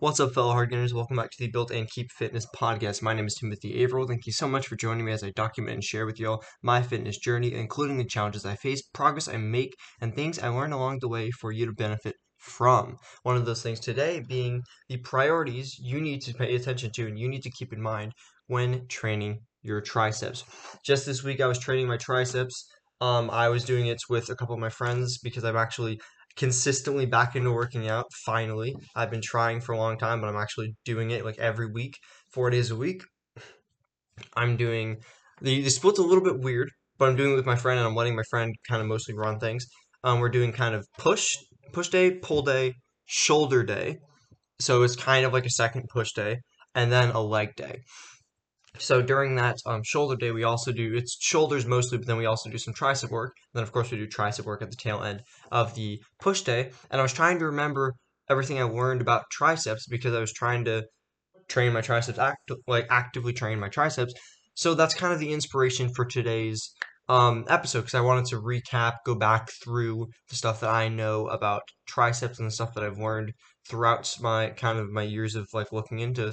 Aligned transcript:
What's 0.00 0.18
up, 0.18 0.34
fellow 0.34 0.52
hardgainers? 0.52 0.92
Welcome 0.92 1.16
back 1.16 1.30
to 1.30 1.36
the 1.38 1.50
Built 1.50 1.70
and 1.70 1.88
Keep 1.88 2.10
Fitness 2.10 2.48
podcast. 2.56 3.00
My 3.00 3.14
name 3.14 3.26
is 3.26 3.36
Timothy 3.36 3.80
Averill. 3.80 4.08
Thank 4.08 4.26
you 4.26 4.32
so 4.32 4.48
much 4.48 4.66
for 4.66 4.74
joining 4.74 5.04
me 5.04 5.12
as 5.12 5.22
I 5.22 5.30
document 5.30 5.74
and 5.74 5.84
share 5.84 6.04
with 6.04 6.18
y'all 6.18 6.42
my 6.62 6.82
fitness 6.82 7.16
journey, 7.16 7.54
including 7.54 7.96
the 7.96 8.04
challenges 8.04 8.44
I 8.44 8.56
face, 8.56 8.82
progress 8.82 9.28
I 9.28 9.36
make, 9.36 9.72
and 10.00 10.12
things 10.12 10.40
I 10.40 10.48
learn 10.48 10.72
along 10.72 10.98
the 11.00 11.08
way 11.08 11.30
for 11.30 11.52
you 11.52 11.64
to 11.66 11.72
benefit 11.72 12.16
from. 12.38 12.96
One 13.22 13.36
of 13.36 13.46
those 13.46 13.62
things 13.62 13.78
today 13.78 14.20
being 14.26 14.62
the 14.88 14.96
priorities 14.96 15.78
you 15.78 16.00
need 16.00 16.22
to 16.22 16.34
pay 16.34 16.56
attention 16.56 16.90
to 16.96 17.06
and 17.06 17.16
you 17.16 17.28
need 17.28 17.44
to 17.44 17.50
keep 17.50 17.72
in 17.72 17.80
mind 17.80 18.12
when 18.48 18.88
training 18.88 19.42
your 19.62 19.80
triceps. 19.80 20.42
Just 20.84 21.06
this 21.06 21.22
week, 21.22 21.40
I 21.40 21.46
was 21.46 21.60
training 21.60 21.86
my 21.86 21.98
triceps. 21.98 22.66
Um, 23.00 23.30
I 23.30 23.48
was 23.48 23.64
doing 23.64 23.86
it 23.86 23.98
with 24.08 24.28
a 24.28 24.34
couple 24.34 24.54
of 24.54 24.60
my 24.60 24.70
friends 24.70 25.18
because 25.18 25.44
I'm 25.44 25.56
actually 25.56 26.00
consistently 26.36 27.06
back 27.06 27.36
into 27.36 27.52
working 27.52 27.88
out 27.88 28.06
finally. 28.24 28.74
I've 28.94 29.10
been 29.10 29.22
trying 29.22 29.60
for 29.60 29.72
a 29.72 29.78
long 29.78 29.98
time, 29.98 30.20
but 30.20 30.28
I'm 30.28 30.36
actually 30.36 30.74
doing 30.84 31.10
it 31.10 31.24
like 31.24 31.38
every 31.38 31.70
week, 31.70 31.98
four 32.32 32.50
days 32.50 32.70
a 32.70 32.76
week. 32.76 33.02
I'm 34.34 34.56
doing 34.56 34.98
the, 35.40 35.62
the 35.62 35.70
split's 35.70 35.98
a 35.98 36.02
little 36.02 36.22
bit 36.22 36.40
weird, 36.40 36.70
but 36.98 37.08
I'm 37.08 37.16
doing 37.16 37.32
it 37.32 37.36
with 37.36 37.46
my 37.46 37.56
friend 37.56 37.78
and 37.78 37.86
I'm 37.88 37.94
letting 37.94 38.16
my 38.16 38.22
friend 38.30 38.54
kind 38.68 38.80
of 38.80 38.88
mostly 38.88 39.14
run 39.14 39.38
things. 39.38 39.66
Um, 40.02 40.20
we're 40.20 40.28
doing 40.28 40.52
kind 40.52 40.74
of 40.74 40.86
push 40.98 41.36
push 41.72 41.88
day, 41.88 42.12
pull 42.12 42.42
day, 42.42 42.74
shoulder 43.06 43.62
day. 43.62 43.98
So 44.60 44.82
it's 44.82 44.96
kind 44.96 45.26
of 45.26 45.32
like 45.32 45.46
a 45.46 45.50
second 45.50 45.88
push 45.92 46.12
day, 46.12 46.38
and 46.74 46.92
then 46.92 47.10
a 47.10 47.20
leg 47.20 47.56
day. 47.56 47.78
So 48.78 49.02
during 49.02 49.36
that 49.36 49.58
um, 49.66 49.82
shoulder 49.84 50.16
day, 50.16 50.32
we 50.32 50.44
also 50.44 50.72
do 50.72 50.94
it's 50.94 51.16
shoulders 51.20 51.64
mostly, 51.66 51.98
but 51.98 52.06
then 52.06 52.16
we 52.16 52.26
also 52.26 52.50
do 52.50 52.58
some 52.58 52.74
tricep 52.74 53.10
work. 53.10 53.34
And 53.36 53.58
then 53.58 53.62
of 53.62 53.72
course 53.72 53.90
we 53.90 53.98
do 53.98 54.06
tricep 54.06 54.44
work 54.44 54.62
at 54.62 54.70
the 54.70 54.76
tail 54.76 55.02
end 55.02 55.22
of 55.52 55.74
the 55.74 56.02
push 56.20 56.42
day. 56.42 56.70
And 56.90 57.00
I 57.00 57.02
was 57.02 57.12
trying 57.12 57.38
to 57.38 57.46
remember 57.46 57.94
everything 58.28 58.58
I 58.58 58.64
learned 58.64 59.00
about 59.00 59.30
triceps 59.30 59.86
because 59.86 60.14
I 60.14 60.20
was 60.20 60.32
trying 60.32 60.64
to 60.64 60.84
train 61.48 61.72
my 61.72 61.82
triceps, 61.82 62.18
act 62.18 62.50
like 62.66 62.86
actively 62.90 63.32
train 63.32 63.60
my 63.60 63.68
triceps. 63.68 64.12
So 64.54 64.74
that's 64.74 64.94
kind 64.94 65.12
of 65.12 65.20
the 65.20 65.32
inspiration 65.32 65.90
for 65.94 66.04
today's 66.04 66.74
um, 67.08 67.44
episode 67.48 67.80
because 67.80 67.94
I 67.94 68.00
wanted 68.00 68.26
to 68.26 68.40
recap, 68.40 68.94
go 69.04 69.14
back 69.14 69.50
through 69.62 70.08
the 70.30 70.36
stuff 70.36 70.60
that 70.60 70.70
I 70.70 70.88
know 70.88 71.28
about 71.28 71.62
triceps 71.86 72.38
and 72.38 72.46
the 72.46 72.52
stuff 72.52 72.74
that 72.74 72.84
I've 72.84 72.98
learned 72.98 73.32
throughout 73.68 74.12
my 74.20 74.50
kind 74.50 74.78
of 74.78 74.90
my 74.90 75.02
years 75.02 75.34
of 75.34 75.46
like 75.52 75.72
looking 75.72 75.98
into 76.00 76.32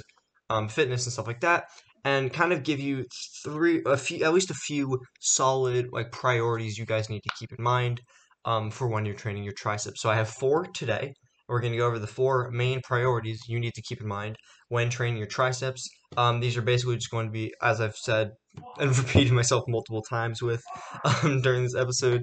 um, 0.50 0.68
fitness 0.68 1.06
and 1.06 1.12
stuff 1.12 1.26
like 1.26 1.40
that 1.40 1.64
and 2.04 2.32
kind 2.32 2.52
of 2.52 2.62
give 2.62 2.80
you 2.80 3.04
three, 3.44 3.82
a 3.86 3.96
few, 3.96 4.24
at 4.24 4.32
least 4.32 4.50
a 4.50 4.54
few 4.54 4.98
solid 5.20 5.88
like 5.92 6.10
priorities 6.10 6.78
you 6.78 6.86
guys 6.86 7.08
need 7.08 7.22
to 7.22 7.30
keep 7.38 7.50
in 7.56 7.62
mind 7.62 8.00
um, 8.44 8.70
for 8.70 8.88
when 8.88 9.04
you're 9.04 9.14
training 9.14 9.44
your 9.44 9.54
triceps. 9.56 10.00
So 10.02 10.10
I 10.10 10.16
have 10.16 10.28
four 10.28 10.66
today. 10.66 11.14
We're 11.48 11.60
going 11.60 11.72
to 11.72 11.78
go 11.78 11.86
over 11.86 11.98
the 11.98 12.06
four 12.06 12.50
main 12.50 12.80
priorities 12.82 13.40
you 13.46 13.60
need 13.60 13.74
to 13.74 13.82
keep 13.82 14.00
in 14.00 14.08
mind 14.08 14.36
when 14.68 14.88
training 14.90 15.18
your 15.18 15.26
triceps. 15.26 15.86
Um, 16.16 16.40
these 16.40 16.56
are 16.56 16.62
basically 16.62 16.96
just 16.96 17.10
going 17.10 17.26
to 17.26 17.32
be, 17.32 17.52
as 17.60 17.80
I've 17.80 17.96
said 17.96 18.30
and 18.78 18.96
repeated 18.98 19.32
myself 19.32 19.64
multiple 19.68 20.02
times 20.02 20.42
with 20.42 20.62
um, 21.04 21.40
during 21.42 21.62
this 21.62 21.74
episode, 21.74 22.22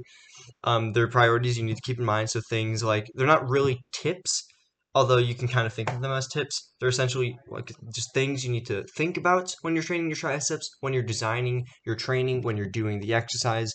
um, 0.64 0.94
they're 0.94 1.08
priorities 1.08 1.58
you 1.58 1.64
need 1.64 1.76
to 1.76 1.82
keep 1.86 2.00
in 2.00 2.06
mind. 2.06 2.30
So 2.30 2.42
things 2.50 2.84
like 2.84 3.08
they're 3.14 3.28
not 3.28 3.48
really 3.48 3.80
tips 3.94 4.46
although 4.96 5.18
you 5.18 5.36
can 5.36 5.48
kind 5.48 5.68
of 5.68 5.74
think 5.74 5.92
of 5.92 6.02
them 6.02 6.12
as 6.12 6.28
tips, 6.28 6.74
they're 6.80 6.90
essentially 6.90 7.38
like 7.50 7.72
just 7.94 8.14
things 8.14 8.44
you 8.44 8.52
need 8.52 8.66
to 8.66 8.84
think 8.96 9.18
about 9.18 9.54
when 9.62 9.76
you're 9.76 9.84
training 9.84 10.08
your 10.08 10.16
triceps, 10.16 10.70
when 10.82 10.94
you're 10.94 11.04
designing 11.04 11.66
your 11.86 11.96
training, 11.96 12.42
when 12.42 12.58
you're 12.58 12.70
doing 12.70 13.00
the 13.00 13.14
exercise, 13.14 13.72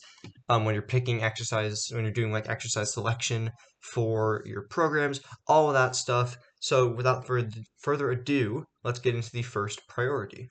um, 0.49 0.65
when 0.65 0.75
you're 0.75 0.83
picking 0.83 1.23
exercise, 1.23 1.87
when 1.93 2.05
you're 2.05 2.13
doing 2.13 2.33
like 2.33 2.49
exercise 2.49 2.93
selection 2.93 3.51
for 3.93 4.43
your 4.45 4.67
programs, 4.71 5.21
all 5.47 5.69
of 5.69 5.75
that 5.75 5.95
stuff. 5.95 6.37
So 6.61 6.93
without 6.93 7.27
further 7.27 8.11
ado, 8.11 8.65
let's 8.83 8.99
get 8.99 9.15
into 9.15 9.31
the 9.33 9.43
first 9.43 9.81
priority. 9.89 10.49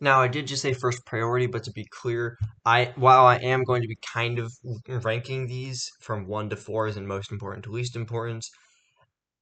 Now, 0.00 0.20
I 0.20 0.28
did 0.28 0.46
just 0.46 0.62
say 0.62 0.74
first 0.74 1.06
priority, 1.06 1.46
but 1.46 1.62
to 1.64 1.72
be 1.72 1.86
clear, 1.90 2.36
I 2.66 2.92
while 2.96 3.24
I 3.24 3.36
am 3.36 3.62
going 3.64 3.80
to 3.82 3.88
be 3.88 3.96
kind 4.12 4.38
of 4.38 4.52
ranking 5.04 5.46
these 5.46 5.88
from 6.00 6.26
one 6.26 6.50
to 6.50 6.56
four 6.56 6.86
as 6.86 6.96
in 6.96 7.06
most 7.06 7.32
important 7.32 7.64
to 7.64 7.70
least 7.70 7.96
important, 7.96 8.44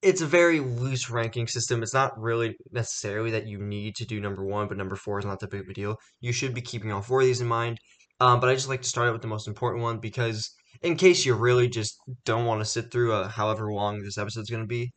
it's 0.04 0.20
a 0.20 0.26
very 0.26 0.60
loose 0.60 1.09
ranking 1.09 1.48
system. 1.48 1.82
It's 1.82 1.94
not 1.94 2.12
really 2.19 2.54
necessarily 2.70 3.31
that 3.31 3.47
you 3.47 3.59
need 3.59 3.97
to 3.97 4.04
do 4.04 4.20
number 4.20 4.44
one, 4.44 4.69
but 4.69 4.76
number 4.76 4.97
four 4.97 5.19
is 5.19 5.25
not 5.25 5.41
that 5.41 5.50
big 5.50 5.62
of 5.62 5.69
a 5.69 5.72
deal. 5.72 5.97
You 6.20 6.31
should 6.31 6.54
be 6.54 6.60
keeping 6.60 6.92
all 6.92 7.00
four 7.00 7.22
of 7.22 7.26
these 7.26 7.41
in 7.41 7.47
mind. 7.47 7.78
Um, 8.20 8.38
but 8.38 8.50
I 8.50 8.54
just 8.54 8.69
like 8.69 8.82
to 8.82 8.88
start 8.88 9.09
out 9.09 9.12
with 9.12 9.22
the 9.22 9.28
most 9.28 9.48
important 9.48 9.82
one 9.82 9.98
because 9.98 10.54
in 10.82 10.97
case 10.97 11.25
you 11.25 11.34
really 11.34 11.69
just 11.69 11.97
don't 12.26 12.44
want 12.44 12.60
to 12.60 12.66
sit 12.66 12.92
through 12.92 13.12
a, 13.12 13.28
however 13.28 13.72
long 13.72 14.03
this 14.03 14.19
episode 14.19 14.42
is 14.42 14.50
going 14.50 14.62
to 14.62 14.69
be, 14.69 14.92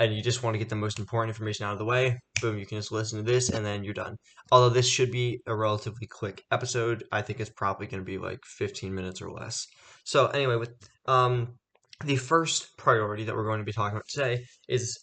and 0.00 0.14
you 0.14 0.22
just 0.22 0.42
want 0.42 0.54
to 0.54 0.58
get 0.58 0.68
the 0.68 0.76
most 0.76 0.98
important 0.98 1.30
information 1.30 1.64
out 1.64 1.72
of 1.72 1.78
the 1.78 1.84
way, 1.84 2.18
boom, 2.40 2.58
you 2.58 2.66
can 2.66 2.78
just 2.78 2.92
listen 2.92 3.18
to 3.18 3.24
this 3.24 3.50
and 3.50 3.64
then 3.64 3.84
you're 3.84 3.94
done. 3.94 4.16
Although 4.50 4.68
this 4.70 4.88
should 4.88 5.12
be 5.12 5.40
a 5.46 5.54
relatively 5.54 6.08
quick 6.08 6.42
episode, 6.50 7.04
I 7.12 7.22
think 7.22 7.40
it's 7.40 7.50
probably 7.50 7.86
going 7.86 8.02
to 8.02 8.04
be 8.04 8.18
like 8.18 8.40
15 8.44 8.92
minutes 8.94 9.22
or 9.22 9.30
less. 9.30 9.66
So 10.04 10.26
anyway, 10.26 10.56
with 10.56 10.72
um, 11.06 11.54
the 12.04 12.16
first 12.16 12.76
priority 12.76 13.24
that 13.24 13.34
we're 13.34 13.44
going 13.44 13.60
to 13.60 13.64
be 13.64 13.72
talking 13.72 13.96
about 13.96 14.08
today 14.08 14.44
is 14.68 14.98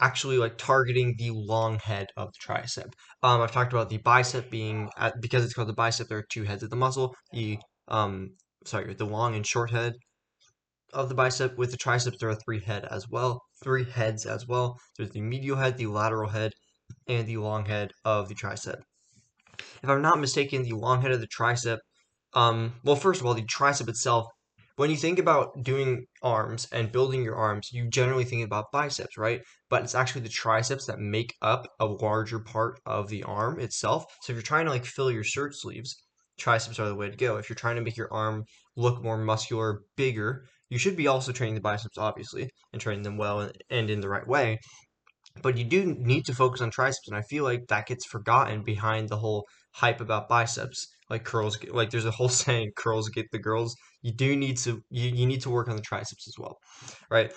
actually 0.00 0.38
like 0.38 0.58
targeting 0.58 1.14
the 1.18 1.30
long 1.30 1.78
head 1.78 2.08
of 2.16 2.28
the 2.32 2.52
tricep. 2.52 2.92
Um, 3.22 3.40
I've 3.40 3.52
talked 3.52 3.72
about 3.72 3.88
the 3.88 3.98
bicep 3.98 4.50
being 4.50 4.90
at, 4.98 5.20
because 5.20 5.44
it's 5.44 5.54
called 5.54 5.68
the 5.68 5.74
bicep. 5.74 6.08
There 6.08 6.18
are 6.18 6.26
two 6.30 6.44
heads 6.44 6.62
of 6.62 6.70
the 6.70 6.76
muscle. 6.76 7.14
The 7.32 7.58
um, 7.88 8.30
sorry, 8.64 8.94
the 8.94 9.04
long 9.04 9.34
and 9.36 9.46
short 9.46 9.70
head 9.70 9.94
of 10.92 11.08
the 11.08 11.14
bicep. 11.14 11.56
With 11.56 11.70
the 11.70 11.76
triceps, 11.76 12.18
there 12.18 12.30
are 12.30 12.34
three 12.44 12.60
head 12.60 12.86
as 12.90 13.08
well. 13.08 13.40
Three 13.62 13.84
heads 13.84 14.26
as 14.26 14.46
well. 14.48 14.78
There's 14.96 15.10
the 15.10 15.20
medial 15.20 15.56
head, 15.56 15.76
the 15.76 15.86
lateral 15.86 16.30
head, 16.30 16.52
and 17.06 17.26
the 17.26 17.36
long 17.36 17.66
head 17.66 17.92
of 18.04 18.28
the 18.28 18.34
tricep. 18.34 18.80
If 19.82 19.88
I'm 19.88 20.02
not 20.02 20.18
mistaken, 20.18 20.62
the 20.62 20.72
long 20.72 21.02
head 21.02 21.12
of 21.12 21.20
the 21.20 21.28
tricep. 21.28 21.78
Um, 22.32 22.74
well, 22.82 22.96
first 22.96 23.20
of 23.20 23.26
all, 23.26 23.34
the 23.34 23.42
tricep 23.42 23.88
itself 23.88 24.26
when 24.76 24.90
you 24.90 24.96
think 24.96 25.18
about 25.18 25.62
doing 25.62 26.06
arms 26.22 26.66
and 26.72 26.90
building 26.90 27.22
your 27.22 27.36
arms, 27.36 27.70
you 27.72 27.88
generally 27.88 28.24
think 28.24 28.44
about 28.44 28.72
biceps, 28.72 29.16
right? 29.16 29.40
But 29.70 29.82
it's 29.82 29.94
actually 29.94 30.22
the 30.22 30.28
triceps 30.28 30.86
that 30.86 30.98
make 30.98 31.34
up 31.42 31.66
a 31.78 31.86
larger 31.86 32.40
part 32.40 32.80
of 32.84 33.08
the 33.08 33.22
arm 33.22 33.60
itself. 33.60 34.04
So 34.22 34.32
if 34.32 34.36
you're 34.36 34.42
trying 34.42 34.64
to 34.64 34.72
like 34.72 34.84
fill 34.84 35.10
your 35.10 35.24
shirt 35.24 35.54
sleeves, 35.54 35.94
triceps 36.38 36.80
are 36.80 36.88
the 36.88 36.94
way 36.94 37.08
to 37.08 37.16
go. 37.16 37.36
If 37.36 37.48
you're 37.48 37.56
trying 37.56 37.76
to 37.76 37.82
make 37.82 37.96
your 37.96 38.12
arm 38.12 38.44
look 38.76 39.02
more 39.02 39.18
muscular, 39.18 39.82
bigger, 39.96 40.46
you 40.70 40.78
should 40.78 40.96
be 40.96 41.06
also 41.06 41.30
training 41.30 41.54
the 41.54 41.60
biceps, 41.60 41.98
obviously, 41.98 42.50
and 42.72 42.82
training 42.82 43.04
them 43.04 43.16
well 43.16 43.50
and 43.70 43.90
in 43.90 44.00
the 44.00 44.08
right 44.08 44.26
way. 44.26 44.58
But 45.42 45.56
you 45.56 45.64
do 45.64 45.84
need 45.84 46.24
to 46.26 46.34
focus 46.34 46.60
on 46.60 46.70
triceps, 46.70 47.08
and 47.08 47.16
I 47.16 47.22
feel 47.22 47.44
like 47.44 47.66
that 47.68 47.86
gets 47.86 48.06
forgotten 48.06 48.62
behind 48.62 49.08
the 49.08 49.18
whole 49.18 49.46
hype 49.72 50.00
about 50.00 50.28
biceps 50.28 50.88
like 51.10 51.24
curls 51.24 51.58
like 51.70 51.90
there's 51.90 52.06
a 52.06 52.10
whole 52.10 52.28
saying 52.44 52.70
curls 52.76 53.08
get 53.08 53.26
the 53.32 53.38
girls. 53.38 53.76
You 54.02 54.12
do 54.12 54.36
need 54.36 54.56
to 54.58 54.82
you, 54.90 55.10
you 55.10 55.26
need 55.26 55.42
to 55.42 55.50
work 55.50 55.68
on 55.68 55.76
the 55.76 55.82
triceps 55.82 56.28
as 56.28 56.34
well 56.38 56.58
right? 57.10 57.32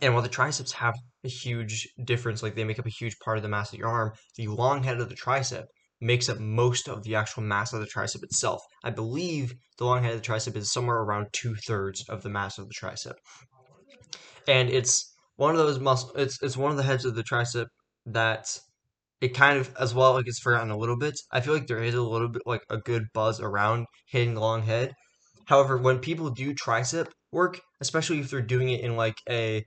And 0.00 0.14
while 0.14 0.22
the 0.22 0.28
triceps 0.28 0.72
have 0.72 0.94
a 1.24 1.28
huge 1.28 1.88
difference 2.04 2.42
like 2.42 2.54
they 2.54 2.64
make 2.64 2.78
up 2.78 2.86
a 2.86 2.90
huge 2.90 3.16
part 3.24 3.36
of 3.36 3.42
the 3.42 3.48
mass 3.48 3.72
of 3.72 3.78
your 3.78 3.88
arm 3.88 4.12
the 4.36 4.46
long 4.46 4.84
head 4.84 5.00
of 5.00 5.08
the 5.08 5.16
tricep 5.16 5.64
makes 6.00 6.28
up 6.28 6.38
most 6.38 6.88
of 6.88 7.02
the 7.02 7.16
actual 7.16 7.42
mass 7.42 7.72
of 7.72 7.80
the 7.80 7.86
tricep 7.86 8.22
itself. 8.22 8.62
I 8.84 8.90
believe 8.90 9.52
the 9.78 9.84
long 9.84 10.04
head 10.04 10.14
of 10.14 10.22
the 10.22 10.26
tricep 10.26 10.56
is 10.56 10.72
somewhere 10.72 10.98
around 10.98 11.26
two-thirds 11.32 12.08
of 12.08 12.22
the 12.22 12.28
mass 12.28 12.58
of 12.58 12.68
the 12.68 12.74
tricep. 12.74 13.14
And 14.46 14.70
it's 14.70 15.12
one 15.36 15.52
of 15.52 15.58
those 15.58 15.80
muscle 15.80 16.12
it's, 16.14 16.40
it's 16.42 16.56
one 16.56 16.70
of 16.70 16.76
the 16.76 16.84
heads 16.84 17.04
of 17.04 17.14
the 17.14 17.24
tricep 17.24 17.66
that 18.06 18.46
it 19.20 19.34
kind 19.34 19.58
of 19.58 19.74
as 19.78 19.94
well 19.94 20.14
like 20.14 20.28
it's 20.28 20.40
forgotten 20.40 20.70
a 20.70 20.76
little 20.76 20.96
bit. 20.96 21.18
I 21.32 21.40
feel 21.40 21.54
like 21.54 21.66
there 21.66 21.82
is 21.82 21.94
a 21.94 22.02
little 22.02 22.28
bit 22.28 22.42
like 22.46 22.62
a 22.70 22.78
good 22.78 23.04
buzz 23.12 23.40
around 23.40 23.86
hitting 24.06 24.34
the 24.34 24.40
long 24.40 24.62
head. 24.62 24.94
However, 25.46 25.76
when 25.76 25.98
people 25.98 26.30
do 26.30 26.54
tricep 26.54 27.08
work, 27.32 27.60
especially 27.80 28.20
if 28.20 28.30
they're 28.30 28.40
doing 28.42 28.70
it 28.70 28.80
in 28.80 28.96
like 28.96 29.16
a 29.28 29.64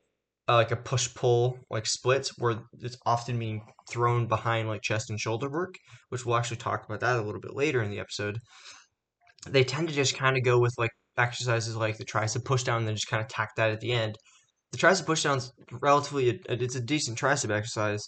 uh, 0.47 0.55
like 0.55 0.71
a 0.71 0.75
push 0.75 1.13
pull 1.13 1.59
like 1.69 1.85
splits 1.85 2.37
where 2.37 2.59
it's 2.79 2.97
often 3.05 3.37
being 3.37 3.61
thrown 3.89 4.27
behind 4.27 4.67
like 4.67 4.81
chest 4.81 5.09
and 5.09 5.19
shoulder 5.19 5.49
work, 5.49 5.75
which 6.09 6.25
we'll 6.25 6.35
actually 6.35 6.57
talk 6.57 6.85
about 6.85 6.99
that 7.01 7.17
a 7.17 7.21
little 7.21 7.41
bit 7.41 7.55
later 7.55 7.81
in 7.81 7.91
the 7.91 7.99
episode. 7.99 8.37
They 9.47 9.63
tend 9.63 9.89
to 9.89 9.93
just 9.93 10.15
kind 10.15 10.37
of 10.37 10.43
go 10.43 10.59
with 10.59 10.73
like 10.77 10.91
exercises 11.17 11.75
like 11.75 11.97
the 11.97 12.05
tricep 12.05 12.45
push 12.45 12.63
down 12.63 12.79
and 12.79 12.87
then 12.87 12.95
just 12.95 13.07
kind 13.07 13.21
of 13.21 13.27
tack 13.27 13.49
that 13.57 13.71
at 13.71 13.81
the 13.81 13.91
end. 13.91 14.15
The 14.71 14.77
tricep 14.77 15.05
push 15.05 15.23
down's 15.23 15.51
relatively 15.71 16.29
a, 16.29 16.53
it's 16.53 16.75
a 16.75 16.81
decent 16.81 17.17
tricep 17.17 17.51
exercise 17.51 18.07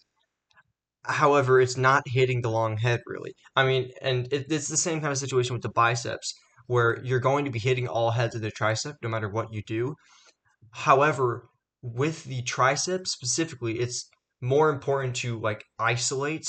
However, 1.06 1.60
it's 1.60 1.78
not 1.78 2.04
hitting 2.06 2.42
the 2.42 2.50
long 2.50 2.78
head 2.78 3.02
really. 3.06 3.34
I 3.56 3.66
mean, 3.66 3.92
and 4.02 4.32
it, 4.32 4.46
it's 4.50 4.70
the 4.70 4.78
same 4.78 5.02
kind 5.02 5.12
of 5.12 5.18
situation 5.18 5.54
with 5.54 5.64
the 5.64 5.70
biceps, 5.70 6.34
where 6.68 7.00
you're 7.04 7.20
going 7.20 7.46
to 7.46 7.52
be 7.52 7.60
hitting 7.60 7.88
all 7.88 8.12
heads 8.12 8.36
of 8.36 8.42
the 8.42 8.52
tricep 8.52 8.94
no 9.02 9.10
matter 9.10 9.30
what 9.30 9.54
you 9.54 9.62
do. 9.68 9.96
However, 10.72 11.50
with 11.82 12.24
the 12.24 12.42
tricep 12.44 13.08
specifically, 13.08 13.80
it's 13.80 14.10
more 14.42 14.70
important 14.70 15.16
to 15.18 15.40
like 15.40 15.64
isolate. 15.80 16.48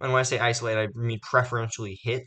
And 0.00 0.12
when 0.12 0.20
I 0.20 0.24
say 0.24 0.38
isolate, 0.38 0.78
I 0.78 0.88
mean 0.94 1.18
preferentially 1.22 1.98
hit 2.02 2.24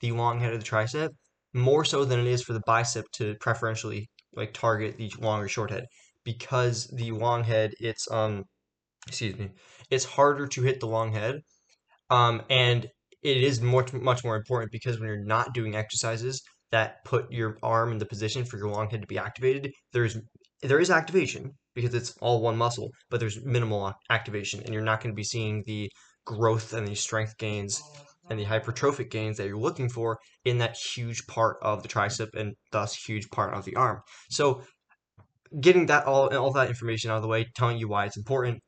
the 0.00 0.12
long 0.12 0.40
head 0.40 0.52
of 0.52 0.60
the 0.60 0.66
tricep 0.66 1.10
more 1.54 1.84
so 1.84 2.04
than 2.04 2.20
it 2.20 2.26
is 2.26 2.42
for 2.42 2.52
the 2.52 2.62
bicep 2.66 3.06
to 3.14 3.34
preferentially 3.40 4.08
like 4.34 4.52
target 4.52 4.96
the 4.98 5.10
long 5.20 5.40
or 5.40 5.48
short 5.48 5.70
head 5.70 5.86
because 6.24 6.86
the 6.96 7.10
long 7.12 7.44
head 7.44 7.72
it's 7.80 8.10
um 8.10 8.44
excuse 9.06 9.36
me, 9.36 9.50
it's 9.90 10.04
harder 10.04 10.46
to 10.46 10.62
hit 10.62 10.80
the 10.80 10.86
long 10.86 11.12
head. 11.12 11.40
Um, 12.10 12.42
and 12.50 12.86
it 13.22 13.36
is 13.42 13.60
much 13.60 13.92
much 13.92 14.24
more 14.24 14.36
important 14.36 14.70
because 14.70 14.98
when 14.98 15.08
you're 15.08 15.24
not 15.24 15.54
doing 15.54 15.74
exercises 15.74 16.42
that 16.70 17.04
put 17.04 17.30
your 17.32 17.58
arm 17.62 17.92
in 17.92 17.98
the 17.98 18.06
position 18.06 18.44
for 18.44 18.58
your 18.58 18.68
long 18.68 18.88
head 18.90 19.00
to 19.00 19.06
be 19.06 19.18
activated, 19.18 19.72
there's 19.92 20.16
there 20.62 20.80
is 20.80 20.90
activation 20.90 21.52
because 21.74 21.94
it's 21.94 22.14
all 22.20 22.40
one 22.40 22.56
muscle, 22.56 22.90
but 23.10 23.20
there's 23.20 23.44
minimal 23.44 23.92
activation, 24.10 24.60
and 24.64 24.72
you're 24.72 24.82
not 24.82 25.00
going 25.00 25.12
to 25.12 25.16
be 25.16 25.24
seeing 25.24 25.62
the 25.66 25.90
growth 26.24 26.72
and 26.72 26.86
the 26.86 26.94
strength 26.94 27.36
gains 27.38 27.82
and 28.28 28.38
the 28.38 28.44
hypertrophic 28.44 29.10
gains 29.10 29.36
that 29.36 29.46
you're 29.46 29.56
looking 29.56 29.88
for 29.88 30.18
in 30.44 30.58
that 30.58 30.76
huge 30.76 31.24
part 31.26 31.56
of 31.62 31.82
the 31.82 31.88
tricep 31.88 32.28
and 32.34 32.54
thus 32.72 32.96
huge 33.06 33.28
part 33.30 33.54
of 33.54 33.64
the 33.64 33.76
arm. 33.76 34.00
So 34.30 34.62
getting 35.60 35.86
that 35.86 36.04
all 36.06 36.34
all 36.36 36.52
that 36.52 36.68
information 36.68 37.10
out 37.10 37.16
of 37.16 37.22
the 37.22 37.28
way, 37.28 37.46
telling 37.54 37.78
you 37.78 37.88
why 37.88 38.06
it's 38.06 38.16
important, 38.16 38.60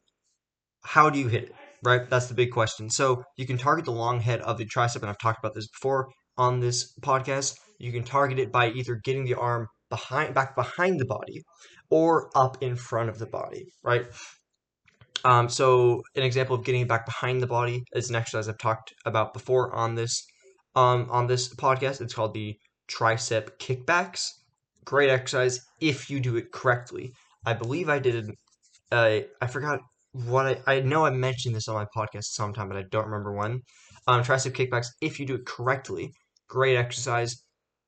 how 0.88 1.11
do 1.11 1.19
you 1.19 1.29
hit 1.29 1.44
it? 1.44 1.55
Right? 1.85 2.08
That's 2.08 2.29
the 2.29 2.35
big 2.35 2.50
question. 2.50 2.88
So 2.88 3.23
you 3.37 3.46
can 3.46 3.58
target 3.58 3.85
the 3.85 3.93
long 3.93 4.20
head 4.20 4.40
of 4.40 4.56
the 4.56 4.64
tricep, 4.64 5.02
and 5.02 5.11
I've 5.11 5.19
talked 5.19 5.38
about 5.38 5.55
this 5.55 5.69
before 5.69 6.08
on 6.38 6.61
this 6.61 6.94
podcast. 7.02 7.56
You 7.79 7.93
can 7.93 8.05
target 8.05 8.38
it 8.38 8.50
by 8.50 8.70
either 8.70 8.99
getting 9.05 9.25
the 9.25 9.35
arm 9.35 9.67
behind 9.90 10.35
back 10.35 10.56
behind 10.56 10.99
the 10.99 11.05
body 11.05 11.43
or 11.90 12.31
up 12.35 12.62
in 12.62 12.75
front 12.75 13.11
of 13.11 13.19
the 13.19 13.26
body, 13.26 13.67
right? 13.85 14.06
Um, 15.25 15.49
so 15.50 16.02
an 16.17 16.23
example 16.23 16.56
of 16.56 16.64
getting 16.64 16.82
it 16.82 16.88
back 16.88 17.05
behind 17.05 17.43
the 17.43 17.46
body 17.46 17.82
is 17.93 18.08
an 18.08 18.17
exercise 18.17 18.49
I've 18.49 18.58
talked 18.58 18.94
about 19.05 19.35
before 19.35 19.75
on 19.75 19.94
this 19.94 20.25
um, 20.75 21.08
on 21.11 21.26
this 21.26 21.55
podcast. 21.55 22.00
It's 22.00 22.14
called 22.14 22.32
the 22.32 22.56
tricep 22.90 23.58
kickbacks. 23.58 24.23
Great 24.87 25.11
exercise 25.11 25.61
if 25.81 26.08
you 26.08 26.19
do 26.20 26.37
it 26.37 26.50
correctly. 26.50 27.12
I 27.44 27.52
believe 27.52 27.90
I 27.90 27.99
did. 27.99 28.31
Uh, 28.90 29.20
I 29.43 29.46
forgot 29.46 29.81
what 30.26 30.47
I, 30.47 30.75
I 30.76 30.81
know 30.81 31.05
I 31.05 31.11
mentioned 31.11 31.55
this 31.55 31.69
on 31.69 31.75
my 31.75 31.87
podcast 31.97 32.25
sometime, 32.25 32.69
but 32.69 32.76
I 32.76 32.85
don't 32.91 33.06
remember 33.06 33.32
when. 33.32 33.61
Um, 34.06 34.23
tricep 34.23 34.53
kickbacks 34.53 34.88
if 35.00 35.20
you 35.20 35.26
do 35.26 35.35
it 35.37 35.47
correctly. 35.47 36.12
Great 36.49 36.76
exercise. 36.76 37.37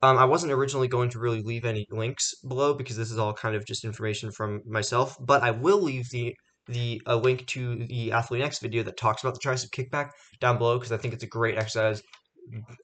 Um, 0.03 0.17
I 0.17 0.25
wasn't 0.25 0.51
originally 0.51 0.87
going 0.87 1.09
to 1.11 1.19
really 1.19 1.41
leave 1.41 1.65
any 1.65 1.85
links 1.91 2.33
below 2.47 2.73
because 2.73 2.97
this 2.97 3.11
is 3.11 3.19
all 3.19 3.33
kind 3.33 3.55
of 3.55 3.65
just 3.65 3.85
information 3.85 4.31
from 4.31 4.61
myself, 4.65 5.15
but 5.19 5.43
I 5.43 5.51
will 5.51 5.81
leave 5.81 6.09
the 6.09 6.33
the 6.67 7.01
a 7.07 7.15
link 7.15 7.47
to 7.47 7.85
the 7.87 8.09
Athlean-X 8.11 8.59
video 8.59 8.83
that 8.83 8.97
talks 8.97 9.23
about 9.23 9.33
the 9.33 9.39
tricep 9.39 9.71
kickback 9.71 10.11
down 10.39 10.57
below 10.57 10.77
because 10.77 10.91
I 10.91 10.97
think 10.97 11.13
it's 11.13 11.23
a 11.23 11.27
great 11.27 11.57
exercise. 11.57 12.01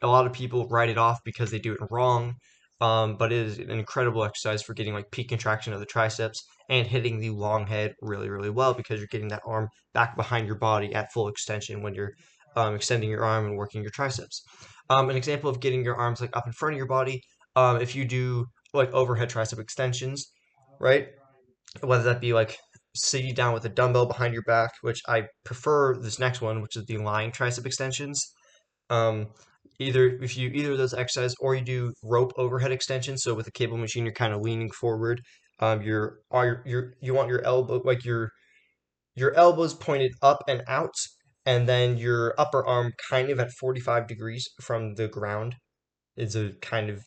A 0.01 0.07
lot 0.07 0.25
of 0.25 0.33
people 0.33 0.67
write 0.67 0.89
it 0.89 0.97
off 0.97 1.19
because 1.23 1.51
they 1.51 1.59
do 1.59 1.73
it 1.73 1.79
wrong, 1.89 2.35
um, 2.79 3.18
but 3.18 3.31
it 3.31 3.45
is 3.45 3.57
an 3.59 3.71
incredible 3.71 4.24
exercise 4.24 4.62
for 4.62 4.74
getting 4.74 4.94
like 4.94 5.09
peak 5.12 5.29
contraction 5.29 5.74
of 5.74 5.79
the 5.79 5.85
triceps 5.85 6.44
and 6.69 6.85
hitting 6.85 7.19
the 7.19 7.31
long 7.31 7.65
head 7.65 7.94
really, 8.01 8.29
really 8.29 8.50
well 8.50 8.74
because 8.74 9.00
you're 9.00 9.07
getting 9.07 9.29
that 9.29 9.41
arm 9.45 9.68
back 9.94 10.15
behind 10.15 10.45
your 10.45 10.57
body 10.57 10.94
at 10.94 11.12
full 11.12 11.27
extension 11.27 11.81
when 11.81 11.95
you're 11.95 12.13
um, 12.56 12.75
extending 12.75 13.09
your 13.09 13.24
arm 13.24 13.45
and 13.45 13.57
working 13.57 13.81
your 13.81 13.91
triceps. 13.91 14.44
Um, 14.89 15.09
an 15.09 15.15
example 15.15 15.50
of 15.50 15.59
getting 15.59 15.83
your 15.83 15.95
arms 15.95 16.21
like 16.21 16.35
up 16.35 16.45
in 16.45 16.53
front 16.53 16.74
of 16.74 16.77
your 16.77 16.88
body, 16.88 17.21
um, 17.56 17.81
if 17.81 17.95
you 17.95 18.06
do 18.06 18.45
like 18.74 18.91
overhead 18.94 19.29
tricep 19.29 19.59
extensions, 19.59 20.25
right? 20.79 21.07
Whether 21.81 22.03
that 22.03 22.21
be 22.21 22.33
like 22.33 22.57
sitting 22.95 23.33
down 23.33 23.53
with 23.53 23.65
a 23.65 23.69
dumbbell 23.69 24.06
behind 24.06 24.33
your 24.33 24.44
back, 24.44 24.71
which 24.81 25.01
I 25.07 25.24
prefer 25.44 25.97
this 25.97 26.19
next 26.19 26.41
one, 26.41 26.62
which 26.62 26.75
is 26.75 26.85
the 26.85 26.97
lying 26.97 27.31
tricep 27.31 27.65
extensions. 27.65 28.24
Um, 28.89 29.27
either 29.79 30.07
if 30.21 30.38
you 30.38 30.50
either 30.50 30.71
of 30.71 30.77
those 30.77 30.94
exercises 30.94 31.35
or 31.39 31.56
you 31.56 31.63
do 31.63 31.94
rope 32.03 32.33
overhead 32.38 32.71
extensions. 32.71 33.24
So 33.24 33.33
with 33.33 33.47
a 33.47 33.51
cable 33.51 33.77
machine, 33.77 34.06
you're 34.06 34.13
kind 34.13 34.33
of 34.33 34.41
leaning 34.41 34.71
forward. 34.71 35.21
Um, 35.59 35.81
your 35.81 36.19
are 36.31 36.63
your 36.65 36.94
you 37.01 37.13
want 37.13 37.29
your 37.29 37.44
elbow 37.44 37.81
like 37.83 38.06
your 38.06 38.31
your 39.15 39.33
elbows 39.35 39.74
pointed 39.74 40.13
up 40.21 40.44
and 40.47 40.63
out, 40.68 40.94
and 41.45 41.68
then 41.68 41.97
your 41.97 42.35
upper 42.38 42.65
arm 42.65 42.94
kind 43.09 43.29
of 43.29 43.39
at 43.39 43.51
45 43.51 44.07
degrees 44.07 44.47
from 44.62 44.95
the 44.95 45.07
ground 45.07 45.56
is 46.15 46.35
a 46.35 46.51
kind 46.62 46.89
of 46.89 47.01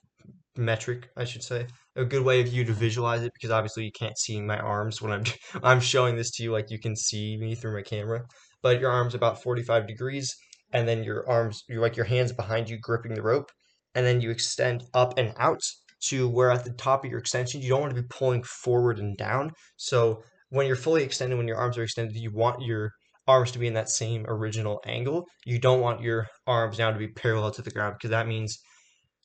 metric, 0.56 1.08
I 1.16 1.24
should 1.24 1.42
say. 1.42 1.66
A 1.96 2.04
good 2.04 2.24
way 2.24 2.40
of 2.40 2.48
you 2.48 2.64
to 2.64 2.72
visualize 2.72 3.22
it 3.22 3.32
because 3.34 3.50
obviously 3.50 3.84
you 3.84 3.92
can't 3.92 4.18
see 4.18 4.40
my 4.40 4.58
arms 4.58 5.00
when 5.00 5.12
I'm 5.12 5.24
I'm 5.62 5.80
showing 5.80 6.16
this 6.16 6.30
to 6.32 6.42
you 6.42 6.52
like 6.52 6.70
you 6.70 6.78
can 6.78 6.96
see 6.96 7.36
me 7.38 7.54
through 7.54 7.74
my 7.74 7.82
camera. 7.82 8.22
But 8.62 8.80
your 8.80 8.90
arm's 8.90 9.14
about 9.14 9.42
45 9.42 9.86
degrees 9.86 10.34
and 10.72 10.88
then 10.88 11.02
your 11.04 11.28
arms 11.28 11.62
you're 11.68 11.82
like 11.82 11.96
your 11.96 12.06
hands 12.06 12.32
behind 12.32 12.68
you 12.68 12.78
gripping 12.78 13.14
the 13.14 13.22
rope 13.22 13.50
and 13.94 14.06
then 14.06 14.20
you 14.20 14.30
extend 14.30 14.84
up 14.94 15.14
and 15.18 15.32
out 15.36 15.60
to 16.00 16.28
where 16.28 16.50
at 16.50 16.64
the 16.64 16.72
top 16.72 17.04
of 17.04 17.10
your 17.10 17.20
extension 17.20 17.60
you 17.60 17.68
don't 17.68 17.80
want 17.80 17.94
to 17.94 18.00
be 18.00 18.08
pulling 18.08 18.42
forward 18.42 18.98
and 18.98 19.16
down. 19.16 19.50
So 19.76 20.22
when 20.48 20.66
you're 20.66 20.76
fully 20.76 21.02
extended, 21.02 21.36
when 21.36 21.48
your 21.48 21.58
arms 21.58 21.76
are 21.76 21.82
extended, 21.82 22.16
you 22.16 22.30
want 22.32 22.62
your 22.62 22.92
arms 23.26 23.52
to 23.52 23.58
be 23.58 23.66
in 23.66 23.74
that 23.74 23.90
same 23.90 24.24
original 24.26 24.80
angle. 24.86 25.26
You 25.44 25.58
don't 25.58 25.80
want 25.80 26.00
your 26.00 26.26
arms 26.46 26.78
now 26.78 26.90
to 26.90 26.98
be 26.98 27.08
parallel 27.08 27.50
to 27.52 27.62
the 27.62 27.70
ground 27.70 27.96
because 27.98 28.10
that 28.10 28.26
means 28.26 28.58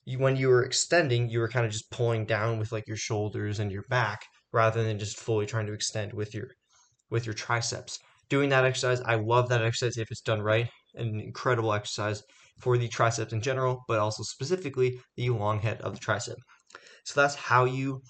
you, 0.04 0.18
when 0.18 0.36
you 0.36 0.48
were 0.48 0.64
extending, 0.64 1.28
you 1.28 1.40
were 1.40 1.48
kind 1.48 1.66
of 1.66 1.72
just 1.72 1.90
pulling 1.90 2.26
down 2.26 2.58
with 2.58 2.72
like 2.72 2.86
your 2.86 2.96
shoulders 2.96 3.58
and 3.58 3.72
your 3.72 3.84
back 3.88 4.20
rather 4.52 4.82
than 4.82 4.98
just 4.98 5.18
fully 5.18 5.46
trying 5.46 5.66
to 5.66 5.72
extend 5.72 6.12
with 6.12 6.34
your 6.34 6.48
with 7.10 7.26
your 7.26 7.34
triceps. 7.34 7.98
Doing 8.28 8.48
that 8.50 8.64
exercise, 8.64 9.00
I 9.00 9.14
love 9.14 9.48
that 9.48 9.62
exercise 9.62 9.96
if 9.96 10.10
it's 10.10 10.20
done 10.20 10.42
right. 10.42 10.68
An 10.96 11.20
incredible 11.20 11.72
exercise 11.72 12.22
for 12.60 12.78
the 12.78 12.88
triceps 12.88 13.32
in 13.32 13.40
general, 13.40 13.82
but 13.88 13.98
also 13.98 14.22
specifically 14.22 15.00
the 15.16 15.30
long 15.30 15.60
head 15.60 15.80
of 15.82 15.94
the 15.94 16.00
tricep. 16.00 16.36
So 17.04 17.20
that's 17.20 17.34
how 17.34 17.64
you 17.64 18.02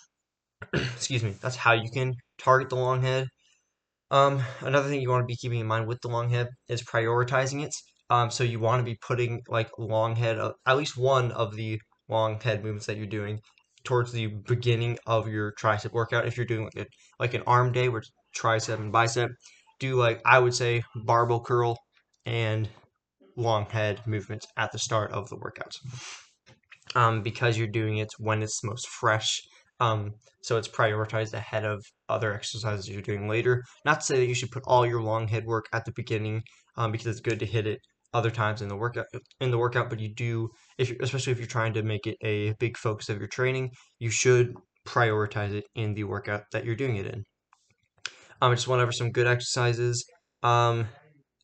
excuse 0.74 1.22
me, 1.22 1.34
that's 1.40 1.56
how 1.56 1.72
you 1.72 1.90
can 1.90 2.14
target 2.38 2.70
the 2.70 2.76
long 2.76 3.02
head. 3.02 3.28
Um, 4.10 4.42
another 4.60 4.88
thing 4.88 5.00
you 5.00 5.10
want 5.10 5.22
to 5.22 5.26
be 5.26 5.36
keeping 5.36 5.60
in 5.60 5.66
mind 5.66 5.86
with 5.86 6.00
the 6.02 6.08
long 6.08 6.30
head 6.30 6.48
is 6.68 6.82
prioritizing 6.82 7.64
it. 7.64 7.74
Um, 8.10 8.30
so 8.30 8.44
you 8.44 8.60
want 8.60 8.80
to 8.80 8.84
be 8.84 8.96
putting 9.06 9.42
like 9.48 9.70
long 9.78 10.14
head, 10.16 10.38
uh, 10.38 10.52
at 10.66 10.76
least 10.76 10.96
one 10.96 11.32
of 11.32 11.56
the 11.56 11.80
long 12.08 12.40
head 12.40 12.62
movements 12.62 12.86
that 12.86 12.96
you're 12.96 13.06
doing 13.06 13.40
towards 13.84 14.12
the 14.12 14.28
beginning 14.28 14.98
of 15.06 15.28
your 15.28 15.52
tricep 15.60 15.92
workout. 15.92 16.26
If 16.26 16.36
you're 16.36 16.46
doing 16.46 16.64
like 16.64 16.86
a, 16.86 16.86
like 17.18 17.34
an 17.34 17.42
arm 17.46 17.72
day 17.72 17.88
where 17.88 18.02
tricep 18.36 18.78
and 18.78 18.92
bicep, 18.92 19.30
do 19.80 19.96
like 19.96 20.20
I 20.24 20.38
would 20.38 20.54
say 20.54 20.84
barbell 21.04 21.40
curl 21.40 21.76
and 22.26 22.68
long 23.36 23.64
head 23.66 24.00
movements 24.06 24.46
at 24.58 24.72
the 24.72 24.78
start 24.78 25.10
of 25.12 25.28
the 25.30 25.36
workouts. 25.36 25.76
Um, 26.94 27.22
because 27.22 27.58
you're 27.58 27.66
doing 27.66 27.98
it 27.98 28.08
when 28.18 28.42
it's 28.42 28.62
most 28.62 28.88
fresh 28.88 29.40
um, 29.80 30.12
so 30.42 30.56
it's 30.56 30.68
prioritized 30.68 31.34
ahead 31.34 31.64
of 31.64 31.84
other 32.08 32.32
exercises 32.32 32.88
you're 32.88 33.02
doing 33.02 33.28
later. 33.28 33.64
Not 33.84 34.00
to 34.00 34.06
say 34.06 34.18
that 34.18 34.26
you 34.26 34.34
should 34.34 34.50
put 34.50 34.62
all 34.66 34.86
your 34.86 35.02
long 35.02 35.28
head 35.28 35.44
work 35.44 35.66
at 35.72 35.84
the 35.84 35.92
beginning, 35.92 36.42
um, 36.76 36.92
because 36.92 37.06
it's 37.06 37.20
good 37.20 37.40
to 37.40 37.46
hit 37.46 37.66
it 37.66 37.80
other 38.14 38.30
times 38.30 38.62
in 38.62 38.68
the 38.68 38.76
workout 38.76 39.06
in 39.40 39.50
the 39.50 39.58
workout. 39.58 39.90
But 39.90 40.00
you 40.00 40.14
do, 40.14 40.48
if 40.78 40.90
especially 41.00 41.32
if 41.32 41.38
you're 41.38 41.46
trying 41.46 41.74
to 41.74 41.82
make 41.82 42.06
it 42.06 42.16
a 42.22 42.52
big 42.58 42.76
focus 42.76 43.08
of 43.08 43.18
your 43.18 43.28
training, 43.28 43.70
you 43.98 44.10
should 44.10 44.54
prioritize 44.86 45.52
it 45.52 45.64
in 45.74 45.94
the 45.94 46.04
workout 46.04 46.44
that 46.52 46.64
you're 46.64 46.76
doing 46.76 46.96
it 46.96 47.06
in. 47.06 47.24
Um, 48.40 48.52
I 48.52 48.54
just 48.54 48.68
went 48.68 48.82
over 48.82 48.92
some 48.92 49.10
good 49.10 49.26
exercises. 49.26 50.04
Um, 50.42 50.88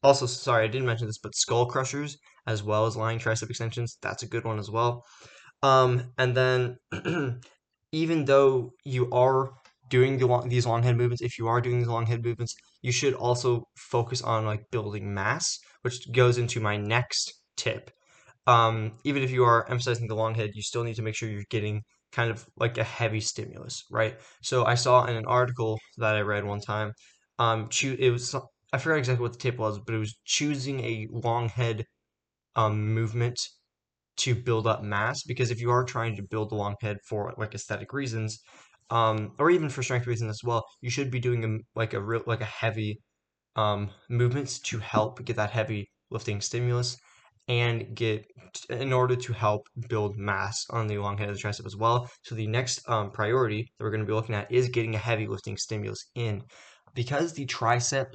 also, 0.02 0.26
sorry, 0.26 0.64
I 0.64 0.68
didn't 0.68 0.87
mention 0.87 1.06
this, 1.06 1.18
but 1.18 1.35
skull 1.35 1.66
crushers 1.66 2.18
as 2.47 2.62
well 2.62 2.87
as 2.87 2.97
lying 2.97 3.18
tricep 3.18 3.49
extensions. 3.50 3.99
That's 4.02 4.23
a 4.23 4.28
good 4.28 4.44
one 4.44 4.59
as 4.59 4.71
well. 4.71 5.04
Um, 5.62 6.12
and 6.18 6.37
then 6.37 6.78
even 7.92 8.25
though 8.25 8.73
you 8.85 9.11
are 9.12 9.52
doing 9.88 10.18
the 10.18 10.26
long, 10.26 10.49
these 10.49 10.66
long 10.66 10.82
head 10.82 10.97
movements, 10.97 11.23
if 11.23 11.38
you 11.38 11.49
are 11.49 11.61
doing 11.61 11.78
these 11.78 11.88
long 11.88 12.06
head 12.06 12.25
movements, 12.25 12.54
you 12.82 12.92
should 12.92 13.14
also 13.14 13.64
focus 13.76 14.23
on 14.23 14.47
like 14.47 14.71
building 14.71 15.12
mass, 15.14 15.59
which 15.82 16.11
goes 16.12 16.38
into 16.38 16.61
my 16.61 16.76
next 16.76 17.32
tip. 17.56 17.90
Um, 18.47 18.99
even 19.04 19.23
if 19.23 19.30
you 19.30 19.44
are 19.44 19.68
emphasizing 19.71 20.09
the 20.09 20.14
long 20.16 20.35
head, 20.35 20.50
you 20.54 20.62
still 20.62 20.85
need 20.85 20.97
to 20.97 21.02
make 21.02 21.14
sure 21.14 21.28
you're 21.28 21.44
getting 21.50 21.82
kind 22.11 22.30
of 22.30 22.47
like 22.56 22.76
a 22.78 22.85
heavy 22.85 23.21
stimulus, 23.21 23.85
right? 23.90 24.18
So 24.42 24.64
I 24.64 24.75
saw 24.75 25.04
in 25.04 25.16
an 25.16 25.26
article 25.26 25.78
that 25.99 26.16
I 26.16 26.21
read 26.21 26.44
one 26.44 26.61
time, 26.61 26.92
um, 27.38 27.68
it 27.82 28.11
was 28.11 28.35
I 28.72 28.78
forgot 28.78 28.98
exactly 28.98 29.22
what 29.22 29.32
the 29.32 29.38
tip 29.38 29.58
was, 29.58 29.78
but 29.78 29.94
it 29.94 29.98
was 29.98 30.18
choosing 30.24 30.80
a 30.80 31.08
long 31.10 31.48
head 31.48 31.84
um, 32.56 32.94
movement 32.94 33.40
to 34.18 34.34
build 34.34 34.66
up 34.66 34.82
mass 34.82 35.22
because 35.24 35.50
if 35.50 35.60
you 35.60 35.70
are 35.70 35.84
trying 35.84 36.16
to 36.16 36.22
build 36.22 36.52
a 36.52 36.54
long 36.54 36.76
head 36.80 36.98
for 37.06 37.32
like 37.38 37.54
aesthetic 37.54 37.92
reasons 37.92 38.40
um, 38.90 39.32
or 39.38 39.50
even 39.50 39.68
for 39.70 39.82
strength 39.82 40.06
reasons 40.06 40.30
as 40.30 40.40
well 40.44 40.64
you 40.82 40.90
should 40.90 41.10
be 41.10 41.20
doing 41.20 41.44
a, 41.44 41.78
like 41.78 41.94
a 41.94 42.00
real 42.00 42.22
like 42.26 42.40
a 42.42 42.46
heavy 42.46 43.00
um, 43.56 43.90
movements 44.08 44.58
to 44.60 44.78
help 44.78 45.24
get 45.24 45.36
that 45.36 45.50
heavy 45.50 45.90
lifting 46.10 46.40
stimulus 46.40 46.96
and 47.48 47.94
get 47.96 48.24
in 48.70 48.92
order 48.92 49.16
to 49.16 49.32
help 49.32 49.66
build 49.88 50.16
mass 50.16 50.64
on 50.70 50.86
the 50.86 50.98
long 50.98 51.18
head 51.18 51.28
of 51.28 51.36
the 51.36 51.42
tricep 51.42 51.66
as 51.66 51.76
well. 51.76 52.08
So 52.22 52.34
the 52.34 52.46
next 52.46 52.88
um, 52.88 53.10
priority 53.10 53.62
that 53.78 53.84
we're 53.84 53.90
going 53.90 54.00
to 54.02 54.06
be 54.06 54.12
looking 54.12 54.34
at 54.34 54.50
is 54.52 54.68
getting 54.68 54.94
a 54.94 54.98
heavy 54.98 55.26
lifting 55.26 55.56
stimulus 55.56 56.06
in. 56.14 56.42
Because 56.94 57.32
the 57.32 57.46
tricep 57.46 58.12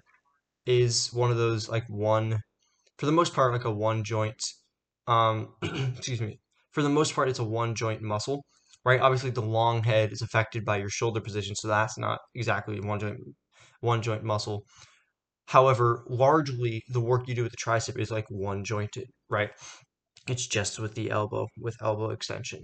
is 0.68 1.14
one 1.14 1.32
of 1.32 1.38
those 1.38 1.70
like 1.70 1.86
one 1.90 2.40
for 2.98 3.06
the 3.08 3.12
most 3.12 3.34
part 3.34 3.54
like 3.54 3.66
a 3.66 3.72
one 3.72 4.04
joint 4.04 4.42
um, 5.08 5.56
excuse 5.64 6.22
me, 6.22 6.40
for 6.72 6.84
the 6.84 6.90
most 6.90 7.16
part, 7.16 7.30
it's 7.30 7.40
a 7.40 7.44
one 7.44 7.76
joint 7.76 8.02
muscle, 8.02 8.46
right? 8.86 9.00
Obviously, 9.02 9.30
the 9.32 9.42
long 9.42 9.84
head 9.84 10.12
is 10.12 10.22
affected 10.22 10.66
by 10.66 10.78
your 10.78 10.90
shoulder 10.90 11.22
position, 11.22 11.56
so 11.56 11.68
that's 11.68 11.98
not 11.98 12.20
exactly 12.36 12.80
one 12.80 13.00
joint 13.00 13.18
one 13.82 14.02
joint 14.02 14.24
muscle. 14.24 14.66
However, 15.48 16.04
largely 16.10 16.84
the 16.90 17.02
work 17.02 17.28
you 17.28 17.36
do 17.36 17.44
with 17.44 17.54
the 17.54 17.58
tricep 17.58 18.00
is 18.00 18.12
like 18.12 18.26
one 18.30 18.64
jointed, 18.64 19.10
right? 19.30 19.52
It's 20.28 20.48
just 20.48 20.80
with 20.80 20.96
the 20.96 21.12
elbow, 21.12 21.48
with 21.60 21.78
elbow 21.82 22.12
extension. 22.12 22.64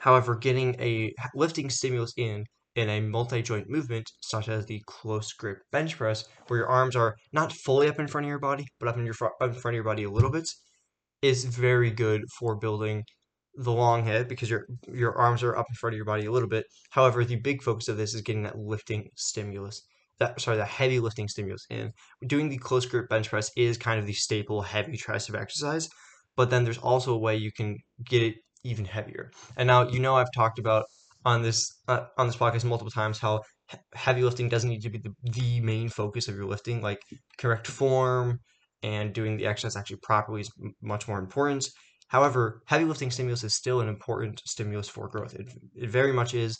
However, 0.00 0.36
getting 0.36 0.78
a 0.80 1.14
lifting 1.34 1.70
stimulus 1.70 2.12
in 2.18 2.44
in 2.74 2.88
a 2.88 3.00
multi-joint 3.00 3.68
movement, 3.68 4.10
such 4.20 4.48
as 4.48 4.66
the 4.66 4.82
close 4.86 5.32
grip 5.32 5.58
bench 5.70 5.96
press, 5.96 6.24
where 6.46 6.60
your 6.60 6.68
arms 6.68 6.96
are 6.96 7.16
not 7.32 7.52
fully 7.52 7.88
up 7.88 7.98
in 7.98 8.08
front 8.08 8.24
of 8.24 8.28
your 8.28 8.38
body, 8.38 8.66
but 8.80 8.88
up 8.88 8.96
in 8.96 9.04
your 9.04 9.14
up 9.22 9.32
in 9.42 9.52
front 9.52 9.74
of 9.74 9.76
your 9.76 9.84
body 9.84 10.04
a 10.04 10.10
little 10.10 10.30
bit, 10.30 10.48
is 11.22 11.44
very 11.44 11.90
good 11.90 12.22
for 12.38 12.56
building 12.56 13.04
the 13.54 13.72
long 13.72 14.04
head 14.04 14.28
because 14.28 14.48
your 14.50 14.66
your 14.92 15.16
arms 15.16 15.42
are 15.42 15.56
up 15.56 15.66
in 15.68 15.74
front 15.74 15.94
of 15.94 15.96
your 15.96 16.06
body 16.06 16.26
a 16.26 16.32
little 16.32 16.48
bit. 16.48 16.64
However, 16.90 17.24
the 17.24 17.36
big 17.36 17.62
focus 17.62 17.88
of 17.88 17.96
this 17.96 18.14
is 18.14 18.22
getting 18.22 18.44
that 18.44 18.58
lifting 18.58 19.08
stimulus. 19.16 19.82
That 20.18 20.40
sorry, 20.40 20.56
that 20.56 20.68
heavy 20.68 21.00
lifting 21.00 21.28
stimulus 21.28 21.66
in. 21.70 21.92
Doing 22.26 22.48
the 22.48 22.58
close 22.58 22.86
grip 22.86 23.08
bench 23.08 23.28
press 23.28 23.50
is 23.56 23.76
kind 23.78 24.00
of 24.00 24.06
the 24.06 24.12
staple 24.12 24.62
heavy 24.62 24.96
tricep 24.96 25.38
exercise, 25.38 25.88
but 26.36 26.50
then 26.50 26.64
there's 26.64 26.78
also 26.78 27.12
a 27.14 27.18
way 27.18 27.36
you 27.36 27.52
can 27.52 27.76
get 28.04 28.22
it 28.22 28.36
even 28.64 28.84
heavier. 28.84 29.30
And 29.56 29.66
now 29.66 29.88
you 29.88 30.00
know 30.00 30.16
I've 30.16 30.32
talked 30.34 30.58
about 30.58 30.84
on 31.24 31.42
this 31.42 31.80
uh, 31.88 32.06
on 32.18 32.26
this 32.26 32.36
podcast 32.36 32.64
multiple 32.64 32.90
times 32.90 33.18
how 33.18 33.40
heavy 33.94 34.22
lifting 34.22 34.48
doesn't 34.48 34.68
need 34.68 34.82
to 34.82 34.90
be 34.90 34.98
the, 34.98 35.12
the 35.22 35.60
main 35.60 35.88
focus 35.88 36.28
of 36.28 36.36
your 36.36 36.46
lifting. 36.46 36.82
Like 36.82 37.00
correct 37.38 37.66
form 37.66 38.40
and 38.82 39.12
doing 39.12 39.36
the 39.36 39.46
exercise 39.46 39.76
actually 39.76 39.98
properly 40.02 40.40
is 40.42 40.50
much 40.82 41.08
more 41.08 41.18
important. 41.18 41.66
However, 42.08 42.62
heavy 42.66 42.84
lifting 42.84 43.10
stimulus 43.10 43.44
is 43.44 43.56
still 43.56 43.80
an 43.80 43.88
important 43.88 44.42
stimulus 44.46 44.88
for 44.88 45.08
growth. 45.08 45.34
It, 45.34 45.48
it 45.74 45.88
very 45.88 46.12
much 46.12 46.34
is. 46.34 46.58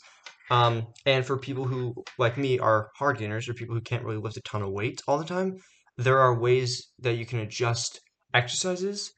Um, 0.49 0.87
and 1.05 1.25
for 1.25 1.37
people 1.37 1.65
who, 1.65 1.93
like 2.17 2.37
me, 2.37 2.59
are 2.59 2.89
hard 2.97 3.17
gainers 3.19 3.47
or 3.47 3.53
people 3.53 3.75
who 3.75 3.81
can't 3.81 4.03
really 4.03 4.17
lift 4.17 4.37
a 4.37 4.41
ton 4.41 4.61
of 4.63 4.71
weight 4.71 5.01
all 5.07 5.17
the 5.17 5.25
time, 5.25 5.57
there 5.97 6.19
are 6.19 6.39
ways 6.39 6.91
that 6.99 7.17
you 7.17 7.25
can 7.25 7.39
adjust 7.39 7.99
exercises 8.33 9.13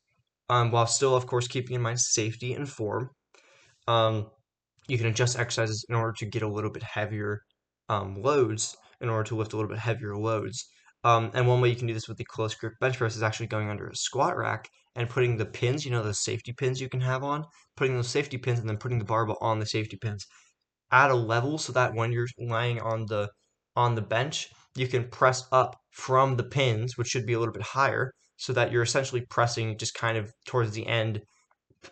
um, 0.50 0.72
while 0.72 0.88
still, 0.88 1.16
of 1.16 1.26
course, 1.26 1.48
keeping 1.48 1.76
in 1.76 1.82
mind 1.82 2.00
safety 2.00 2.54
and 2.54 2.70
form. 2.70 3.10
Um, 3.88 4.28
you 4.88 4.98
can 4.98 5.08
adjust 5.08 5.40
exercises 5.40 5.86
in 5.90 5.96
order 5.96 6.14
to 6.20 6.26
get 6.26 6.44
a 6.44 6.48
little 6.48 6.72
bit 6.72 6.84
heavier 6.84 7.42
um, 7.90 8.22
loads, 8.22 8.76
in 9.02 9.10
order 9.10 9.24
to 9.24 9.36
lift 9.36 9.54
a 9.54 9.56
little 9.56 9.70
bit 9.70 9.80
heavier 9.80 10.16
loads. 10.16 10.66
Um, 11.04 11.32
and 11.34 11.48
one 11.48 11.62
way 11.62 11.70
you 11.70 11.76
can 11.76 11.88
do 11.88 11.94
this 11.94 12.08
with 12.08 12.18
the 12.18 12.26
close 12.26 12.56
grip 12.56 12.74
bench 12.80 12.98
press 12.98 13.16
is 13.16 13.24
actually 13.24 13.48
going 13.48 13.70
under 13.70 13.88
a 13.88 13.96
squat 13.96 14.36
rack 14.36 14.68
and 14.96 15.10
putting 15.10 15.38
the 15.38 15.46
pins, 15.46 15.86
you 15.86 15.92
know, 15.92 16.02
those 16.02 16.24
safety 16.24 16.54
pins 16.54 16.82
you 16.82 16.90
can 16.90 17.02
have 17.02 17.24
on, 17.24 17.46
putting 17.76 17.96
those 17.96 18.08
safety 18.08 18.38
pins 18.38 18.60
and 18.60 18.68
then 18.68 18.78
putting 18.78 18.98
the 18.98 19.06
barbell 19.06 19.38
on 19.42 19.60
the 19.60 19.66
safety 19.66 19.98
pins 19.98 20.26
at 20.92 21.12
a 21.12 21.16
level 21.16 21.58
so 21.58 21.74
that 21.74 21.94
when 21.94 22.12
you're 22.12 22.28
lying 22.40 22.82
on 22.82 23.06
the 23.08 23.30
on 23.76 23.96
the 23.96 24.02
bench, 24.02 24.50
you 24.76 24.88
can 24.88 25.08
press 25.10 25.46
up 25.52 25.76
from 25.92 26.38
the 26.38 26.44
pins, 26.44 26.98
which 26.98 27.08
should 27.08 27.26
be 27.26 27.34
a 27.34 27.40
little 27.40 27.54
bit 27.54 27.62
higher, 27.62 28.14
so 28.38 28.54
that 28.54 28.72
you're 28.72 28.84
essentially 28.84 29.22
pressing 29.30 29.78
just 29.78 29.94
kind 29.94 30.18
of 30.18 30.32
towards 30.48 30.72
the 30.72 30.88
end 30.88 31.22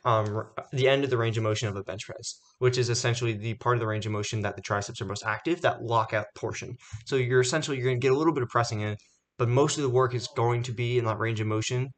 um, 0.06 0.44
the 0.72 0.88
end 0.88 1.04
of 1.04 1.10
the 1.10 1.18
range 1.18 1.38
of 1.38 1.44
motion 1.44 1.68
of 1.68 1.76
a 1.76 1.84
bench 1.84 2.06
press, 2.06 2.40
which 2.63 2.77
is 2.77 2.89
essentially 2.89 3.34
the 3.34 3.55
part 3.55 3.75
of 3.75 3.82
the 3.82 3.86
range 3.86 4.05
of 4.05 4.13
motion 4.13 4.39
that 4.39 4.55
the 4.55 4.62
triceps 4.62 5.01
are 5.01 5.05
most 5.05 5.25
active, 5.25 5.60
that 5.60 5.84
lockout 5.84 6.27
portion. 6.34 6.77
So 7.05 7.17
you're 7.17 7.41
essentially 7.41 7.75
you're 7.75 7.88
going 7.88 8.00
to 8.00 8.08
get 8.08 8.13
a 8.13 8.17
little 8.17 8.34
bit 8.34 8.41
of 8.41 8.48
pressing 8.48 8.79
in, 8.79 8.96
but 9.38 9.50
most 9.50 9.75
of 9.75 9.84
the 9.84 9.89
work 9.89 10.15
is 10.15 10.29
going 10.38 10.63
to 10.63 10.72
be 10.72 10.98
in 10.98 11.03
that 11.03 11.20
range 11.20 11.41
of 11.41 11.48
motion 11.48 11.89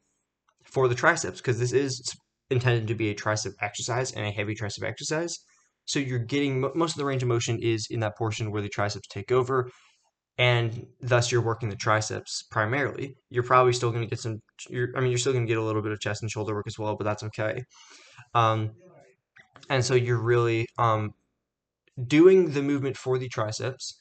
for 0.64 0.88
the 0.88 0.96
triceps 0.96 1.40
because 1.40 1.60
this 1.60 1.72
is 1.72 2.02
intended 2.50 2.88
to 2.88 2.96
be 2.96 3.12
a 3.12 3.14
tricep 3.14 3.52
exercise 3.62 4.12
and 4.14 4.26
a 4.26 4.32
heavy 4.32 4.56
tricep 4.56 4.84
exercise. 4.84 5.38
So 5.86 6.00
you're 6.00 6.18
getting 6.18 6.62
most 6.74 6.94
of 6.94 6.98
the 6.98 7.06
range 7.06 7.22
of 7.22 7.30
motion 7.30 7.60
is 7.62 7.86
in 7.92 8.00
that 8.00 8.18
portion 8.18 8.52
where 8.52 8.64
the 8.64 8.70
triceps 8.70 9.08
take 9.08 9.32
over, 9.32 9.70
and 10.40 10.88
thus 11.00 11.32
you're 11.32 11.44
working 11.44 11.70
the 11.70 11.76
triceps 11.76 12.42
primarily. 12.50 13.14
You're 13.30 13.44
probably 13.44 13.74
still 13.74 13.92
going 13.92 14.02
to 14.02 14.10
get 14.10 14.20
some. 14.20 14.40
I 14.72 15.00
mean, 15.00 15.12
you're 15.12 15.20
still 15.20 15.32
going 15.32 15.46
to 15.46 15.48
get 15.48 15.60
a 15.60 15.64
little 15.64 15.84
bit 15.84 15.92
of 15.92 16.00
chest 16.00 16.24
and 16.24 16.32
shoulder 16.32 16.56
work 16.56 16.66
as 16.66 16.80
well, 16.80 16.96
but 16.98 17.04
that's 17.04 17.22
okay. 17.22 17.62
Um, 18.34 18.72
and 19.70 19.84
so 19.84 19.96
you're 19.96 20.22
really 20.22 20.68
um, 20.78 21.14
doing 22.08 22.52
the 22.52 22.62
movement 22.62 22.98
for 22.98 23.18
the 23.18 23.30
triceps, 23.30 23.98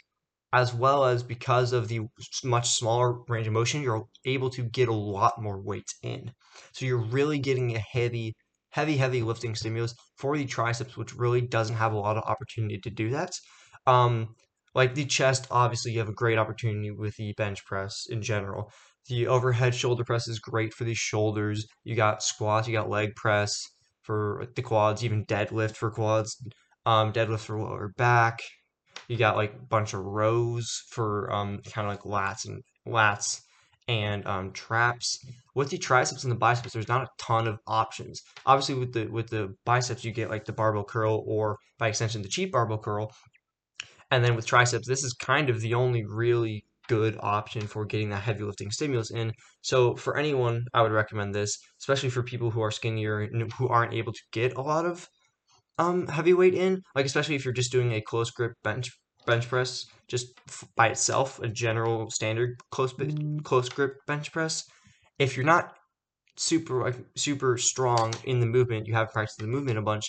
as 0.53 0.75
well 0.75 1.05
as 1.05 1.23
because 1.23 1.73
of 1.73 1.89
the 1.89 2.01
much 2.45 2.71
smaller 2.71 3.19
range 3.29 3.47
of 3.47 3.53
motion, 3.53 3.83
you're 3.83 4.05
able 4.25 4.51
to 4.51 4.63
get 4.63 4.89
a 4.89 4.93
lot 4.93 5.35
more 5.41 5.61
weight 5.61 5.89
in. 6.03 6.33
So 6.73 6.87
you're 6.87 6.99
really 6.99 7.39
getting 7.39 7.75
a 7.75 7.81
heavy, 7.93 8.35
heavy, 8.71 8.97
heavy 8.97 9.23
lifting 9.23 9.55
stimulus 9.55 9.95
for 10.17 10.37
the 10.37 10.47
triceps, 10.47 10.97
which 10.97 11.15
really 11.15 11.41
doesn't 11.41 11.77
have 11.77 11.93
a 11.93 11.99
lot 11.99 12.17
of 12.17 12.25
opportunity 12.25 12.79
to 12.79 12.91
do 12.91 13.11
that. 13.11 13.33
Um, 13.87 14.35
like 14.75 14.95
the 14.95 15.05
chest, 15.05 15.47
obviously, 15.51 15.93
you 15.93 16.01
have 16.01 16.09
a 16.09 16.15
great 16.15 16.39
opportunity 16.39 16.91
with 16.91 17.15
the 17.17 17.33
bench 17.37 17.65
press 17.65 18.07
in 18.09 18.23
general. 18.23 18.73
The 19.09 19.27
overhead 19.27 19.75
shoulder 19.75 20.05
press 20.05 20.27
is 20.27 20.39
great 20.41 20.73
for 20.73 20.85
the 20.85 20.95
shoulders. 20.95 21.67
You 21.85 21.95
got 21.95 22.23
squats, 22.23 22.67
you 22.67 22.75
got 22.75 22.89
leg 22.89 23.15
press 23.15 23.65
for 24.05 24.47
the 24.55 24.63
quads, 24.63 25.05
even 25.05 25.27
deadlift 25.27 25.77
for 25.77 25.91
quads, 25.91 26.37
um, 26.87 27.13
deadlift 27.13 27.41
for 27.41 27.59
lower 27.59 27.93
back. 27.97 28.41
You 29.09 29.17
got 29.17 29.37
like 29.37 29.55
a 29.55 29.67
bunch 29.67 29.95
of 29.95 30.01
rows 30.01 30.83
for 30.91 31.33
um, 31.33 31.59
kind 31.73 31.89
of 31.89 31.93
like 31.93 32.03
lats 32.03 32.47
and 32.47 32.63
lats 32.87 33.41
and 33.89 34.27
um, 34.27 34.53
traps. 34.53 35.19
With 35.55 35.71
the 35.71 35.79
triceps 35.79 36.25
and 36.25 36.31
the 36.31 36.37
biceps, 36.37 36.73
there's 36.73 36.89
not 36.89 37.03
a 37.03 37.09
ton 37.19 37.49
of 37.49 37.59
options. 37.67 38.23
Obviously, 38.47 38.77
with 38.77 38.93
the 38.93 39.07
with 39.07 39.29
the 39.29 39.55
biceps, 39.65 40.05
you 40.05 40.13
get 40.13 40.31
like 40.31 40.45
the 40.45 40.53
barbell 40.53 40.85
curl 40.85 41.25
or 41.27 41.59
by 41.79 41.89
extension 41.89 42.23
the 42.23 42.29
cheat 42.29 42.53
barbell 42.53 42.79
curl. 42.79 43.13
And 44.11 44.25
then 44.25 44.37
with 44.37 44.47
triceps, 44.47 44.87
this 44.87 45.03
is 45.03 45.13
kind 45.15 45.51
of 45.51 45.61
the 45.61 45.75
only 45.75 46.05
really 46.05 46.65
good 46.89 47.17
option 47.21 47.67
for 47.67 47.85
getting 47.85 48.11
that 48.11 48.23
heavy 48.23 48.45
lifting 48.45 48.71
stimulus 48.71 49.11
in. 49.11 49.33
So 49.63 49.97
for 49.97 50.17
anyone, 50.17 50.65
I 50.75 50.83
would 50.83 50.93
recommend 50.93 51.35
this, 51.35 51.59
especially 51.81 52.11
for 52.11 52.23
people 52.23 52.51
who 52.51 52.63
are 52.63 52.71
skinnier 52.71 53.21
and 53.21 53.53
who 53.53 53.69
aren't 53.69 53.95
able 53.95 54.13
to 54.13 54.23
get 54.33 54.55
a 54.55 54.63
lot 54.63 54.87
of 54.87 55.09
um 55.79 56.07
heavyweight 56.07 56.55
in, 56.55 56.83
like 56.95 57.07
especially 57.07 57.35
if 57.35 57.45
you're 57.45 57.55
just 57.55 57.73
doing 57.73 57.93
a 57.93 58.01
close 58.01 58.31
grip 58.31 58.53
bench 58.63 58.91
bench 59.27 59.49
press 59.49 59.85
just 60.09 60.27
by 60.77 60.89
itself, 60.89 61.41
a 61.41 61.49
general 61.49 62.11
standard 62.11 62.51
close 62.71 62.95
close 63.43 63.69
grip 63.69 63.95
bench 64.07 64.33
press. 64.33 64.65
If 65.19 65.37
you're 65.37 65.47
not 65.47 65.75
super 66.37 66.83
like 66.83 66.97
super 67.17 67.57
strong 67.59 68.13
in 68.25 68.41
the 68.41 68.47
movement, 68.47 68.87
you 68.87 68.95
have 68.95 69.11
practiced 69.13 69.39
the 69.39 69.47
movement 69.47 69.79
a 69.79 69.83
bunch. 69.83 70.07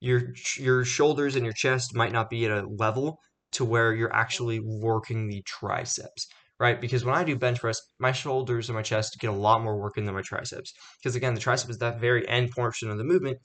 Your 0.00 0.34
your 0.58 0.84
shoulders 0.84 1.36
and 1.36 1.44
your 1.44 1.54
chest 1.54 1.94
might 1.94 2.12
not 2.12 2.30
be 2.30 2.44
at 2.46 2.50
a 2.50 2.66
level 2.78 3.18
to 3.52 3.64
where 3.64 3.94
you're 3.94 4.08
mm-hmm. 4.08 4.18
actually 4.18 4.60
working 4.60 5.28
the 5.28 5.42
triceps, 5.46 6.26
right? 6.58 6.80
Because 6.80 7.04
when 7.04 7.14
I 7.14 7.24
do 7.24 7.36
bench 7.36 7.60
press, 7.60 7.80
my 7.98 8.12
shoulders 8.12 8.68
and 8.68 8.76
my 8.76 8.82
chest 8.82 9.16
get 9.20 9.30
a 9.30 9.32
lot 9.32 9.62
more 9.62 9.80
work 9.80 9.96
in 9.98 10.04
than 10.04 10.14
my 10.14 10.22
triceps. 10.22 10.72
Because 10.98 11.16
again, 11.16 11.34
the 11.34 11.40
tricep 11.40 11.70
is 11.70 11.78
that 11.78 12.00
very 12.00 12.28
end 12.28 12.50
portion 12.50 12.90
of 12.90 12.98
the 12.98 13.04
movement. 13.04 13.38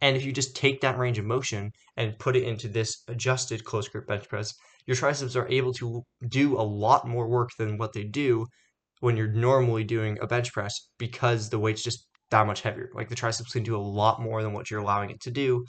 And 0.00 0.16
if 0.16 0.24
you 0.24 0.32
just 0.32 0.56
take 0.56 0.80
that 0.80 0.98
range 0.98 1.18
of 1.18 1.24
motion 1.24 1.70
and 1.96 2.18
put 2.18 2.36
it 2.36 2.42
into 2.42 2.68
this 2.68 3.02
adjusted 3.08 3.64
close 3.64 3.88
grip 3.88 4.06
bench 4.06 4.28
press, 4.28 4.52
your 4.86 4.96
triceps 4.96 5.36
are 5.36 5.48
able 5.48 5.72
to 5.74 6.02
do 6.28 6.58
a 6.58 6.62
lot 6.62 7.06
more 7.06 7.28
work 7.28 7.50
than 7.58 7.78
what 7.78 7.92
they 7.92 8.04
do 8.04 8.46
when 9.00 9.16
you're 9.16 9.32
normally 9.32 9.84
doing 9.84 10.18
a 10.20 10.26
bench 10.26 10.52
press 10.52 10.88
because 10.98 11.48
the 11.48 11.58
weight's 11.58 11.82
just 11.82 12.06
that 12.30 12.46
much 12.46 12.62
heavier. 12.62 12.90
Like 12.94 13.08
the 13.08 13.14
triceps 13.14 13.52
can 13.52 13.62
do 13.62 13.76
a 13.76 13.78
lot 13.78 14.20
more 14.20 14.42
than 14.42 14.52
what 14.52 14.70
you're 14.70 14.80
allowing 14.80 15.10
it 15.10 15.20
to 15.22 15.30
do, 15.30 15.64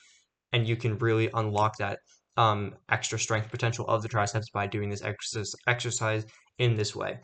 and 0.51 0.67
you 0.67 0.75
can 0.75 0.97
really 0.97 1.29
unlock 1.33 1.77
that 1.77 1.99
um, 2.37 2.75
extra 2.89 3.19
strength 3.19 3.49
potential 3.49 3.85
of 3.87 4.01
the 4.01 4.07
triceps 4.07 4.49
by 4.49 4.67
doing 4.67 4.89
this 4.89 5.03
exercise, 5.67 6.25
in 6.57 6.75
this 6.75 6.95
way. 6.95 7.19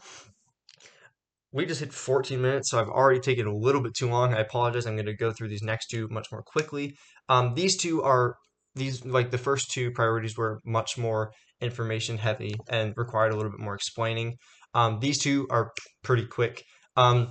We 1.53 1.65
just 1.65 1.81
hit 1.81 1.93
14 1.93 2.41
minutes, 2.41 2.69
so 2.69 2.79
I've 2.79 2.87
already 2.87 3.19
taken 3.19 3.45
a 3.45 3.55
little 3.55 3.81
bit 3.81 3.93
too 3.93 4.09
long. 4.09 4.33
I 4.33 4.39
apologize. 4.39 4.85
I'm 4.85 4.95
going 4.95 5.05
to 5.05 5.15
go 5.15 5.31
through 5.31 5.49
these 5.49 5.63
next 5.63 5.87
two 5.87 6.07
much 6.09 6.27
more 6.31 6.43
quickly. 6.43 6.95
Um, 7.27 7.53
these 7.55 7.75
two 7.75 8.01
are 8.03 8.35
these 8.75 9.03
like 9.03 9.31
the 9.31 9.37
first 9.37 9.71
two 9.71 9.91
priorities 9.91 10.37
were 10.37 10.59
much 10.65 10.97
more 10.97 11.33
information 11.59 12.17
heavy 12.17 12.55
and 12.69 12.93
required 12.95 13.33
a 13.33 13.35
little 13.35 13.51
bit 13.51 13.59
more 13.59 13.75
explaining. 13.75 14.37
Um, 14.73 14.99
these 15.01 15.19
two 15.19 15.45
are 15.51 15.71
pretty 16.03 16.25
quick. 16.25 16.63
Um, 16.95 17.29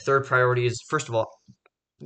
third 0.00 0.24
priority 0.26 0.66
is 0.66 0.80
first 0.88 1.08
of 1.08 1.16
all, 1.16 1.28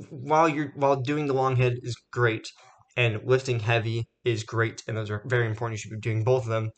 while 0.09 0.49
you're 0.49 0.71
while 0.75 0.95
doing 0.95 1.27
the 1.27 1.33
long 1.33 1.55
head 1.55 1.73
is 1.83 1.95
great 2.11 2.47
and 2.95 3.21
lifting 3.25 3.59
heavy 3.59 4.05
is 4.23 4.43
great, 4.43 4.83
and 4.87 4.95
those 4.95 5.09
are 5.09 5.23
very 5.25 5.47
important. 5.47 5.79
You 5.79 5.81
should 5.81 6.01
be 6.01 6.09
doing 6.09 6.23
both 6.23 6.43
of 6.43 6.49
them. 6.49 6.69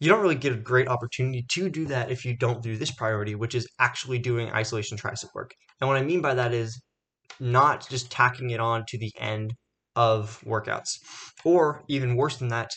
You 0.00 0.08
don't 0.08 0.22
really 0.22 0.34
get 0.34 0.52
a 0.52 0.56
great 0.56 0.88
opportunity 0.88 1.44
to 1.52 1.68
do 1.68 1.86
that 1.86 2.10
if 2.10 2.24
you 2.24 2.36
don't 2.36 2.62
do 2.62 2.76
this 2.76 2.90
priority, 2.90 3.34
which 3.34 3.54
is 3.54 3.68
actually 3.78 4.18
doing 4.18 4.50
isolation 4.50 4.98
tricep 4.98 5.28
work. 5.34 5.52
And 5.80 5.88
what 5.88 5.96
I 5.96 6.02
mean 6.02 6.20
by 6.20 6.34
that 6.34 6.52
is 6.52 6.80
not 7.38 7.88
just 7.88 8.10
tacking 8.10 8.50
it 8.50 8.60
on 8.60 8.84
to 8.88 8.98
the 8.98 9.12
end 9.18 9.54
of 9.94 10.40
workouts. 10.44 10.98
Or 11.44 11.82
even 11.88 12.16
worse 12.16 12.36
than 12.38 12.48
that, 12.48 12.70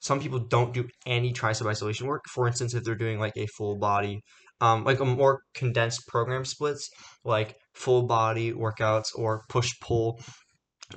some 0.00 0.20
people 0.20 0.38
don't 0.38 0.72
do 0.74 0.88
any 1.06 1.32
tricep 1.32 1.66
isolation 1.66 2.06
work. 2.06 2.22
For 2.32 2.46
instance, 2.46 2.74
if 2.74 2.84
they're 2.84 2.94
doing 2.94 3.18
like 3.18 3.36
a 3.36 3.46
full 3.56 3.76
body, 3.76 4.20
um, 4.60 4.84
like 4.84 5.00
a 5.00 5.04
more 5.04 5.40
condensed 5.54 6.06
program 6.08 6.44
splits, 6.44 6.88
like 7.24 7.56
full 7.74 8.02
body 8.02 8.52
workouts 8.52 9.08
or 9.14 9.42
push 9.48 9.72
pull, 9.80 10.20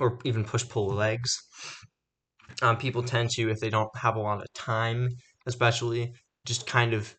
or 0.00 0.18
even 0.24 0.44
push 0.44 0.68
pull 0.68 0.88
legs. 0.88 1.36
Um, 2.62 2.76
people 2.76 3.02
tend 3.02 3.30
to, 3.30 3.50
if 3.50 3.58
they 3.60 3.70
don't 3.70 3.90
have 3.96 4.16
a 4.16 4.20
lot 4.20 4.40
of 4.40 4.46
time, 4.54 5.08
especially, 5.46 6.12
just 6.46 6.66
kind 6.66 6.94
of 6.94 7.14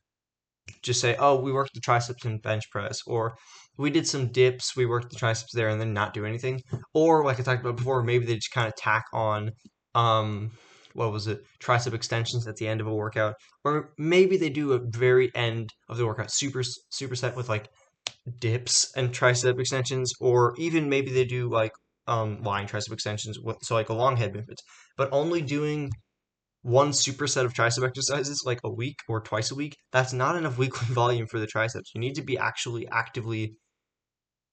just 0.82 1.02
say, 1.02 1.16
oh, 1.20 1.40
we 1.40 1.52
worked 1.52 1.74
the 1.74 1.80
triceps 1.82 2.26
and 2.26 2.42
bench 2.42 2.64
press, 2.72 3.00
or 3.06 3.36
we 3.78 3.90
did 3.90 4.08
some 4.08 4.28
dips, 4.28 4.76
we 4.76 4.86
worked 4.86 5.10
the 5.12 5.18
triceps 5.18 5.54
there, 5.54 5.70
and 5.70 5.80
then 5.80 5.94
not 5.94 6.14
do 6.14 6.26
anything. 6.26 6.62
Or 6.94 7.24
like 7.24 7.40
I 7.40 7.44
talked 7.44 7.62
about 7.62 7.78
before, 7.78 8.04
maybe 8.04 8.26
they 8.26 8.36
just 8.36 8.52
kind 8.52 8.68
of 8.68 8.76
tack 8.76 9.04
on, 9.14 9.52
um, 9.94 10.52
what 10.94 11.12
was 11.12 11.28
it, 11.28 11.40
tricep 11.62 11.94
extensions 11.94 12.48
at 12.48 12.56
the 12.56 12.68
end 12.68 12.82
of 12.82 12.88
a 12.88 12.94
workout, 12.94 13.36
or 13.64 13.94
maybe 13.98 14.38
they 14.38 14.50
do 14.50 14.74
a 14.74 14.80
very 14.92 15.30
end 15.36 15.70
of 15.90 15.98
the 15.98 16.06
workout 16.06 16.32
super 16.32 16.64
superset 16.94 17.36
with 17.36 17.50
like 17.50 17.68
dips 18.40 18.92
and 18.96 19.12
tricep 19.12 19.60
extensions, 19.60 20.14
or 20.20 20.56
even 20.58 20.90
maybe 20.90 21.12
they 21.12 21.26
do 21.26 21.50
like 21.50 21.72
um 22.08 22.42
lying 22.44 22.68
tricep 22.68 22.92
extensions, 22.92 23.38
so 23.62 23.76
like 23.76 23.90
a 23.90 23.94
long 23.94 24.18
head 24.18 24.34
movement, 24.34 24.62
but 24.98 25.10
only 25.12 25.42
doing 25.42 25.92
one 26.62 26.90
superset 26.90 27.46
of 27.46 27.54
tricep 27.54 27.86
exercises 27.86 28.42
like 28.44 28.60
a 28.64 28.74
week 28.74 28.98
or 29.08 29.22
twice 29.22 29.52
a 29.52 29.56
week, 29.56 29.76
that's 29.92 30.14
not 30.14 30.36
enough 30.36 30.58
weekly 30.64 30.94
volume 30.94 31.28
for 31.28 31.40
the 31.40 31.48
triceps. 31.48 31.92
You 31.94 32.02
need 32.02 32.16
to 32.16 32.24
be 32.24 32.38
actually 32.38 32.88
actively 32.90 33.58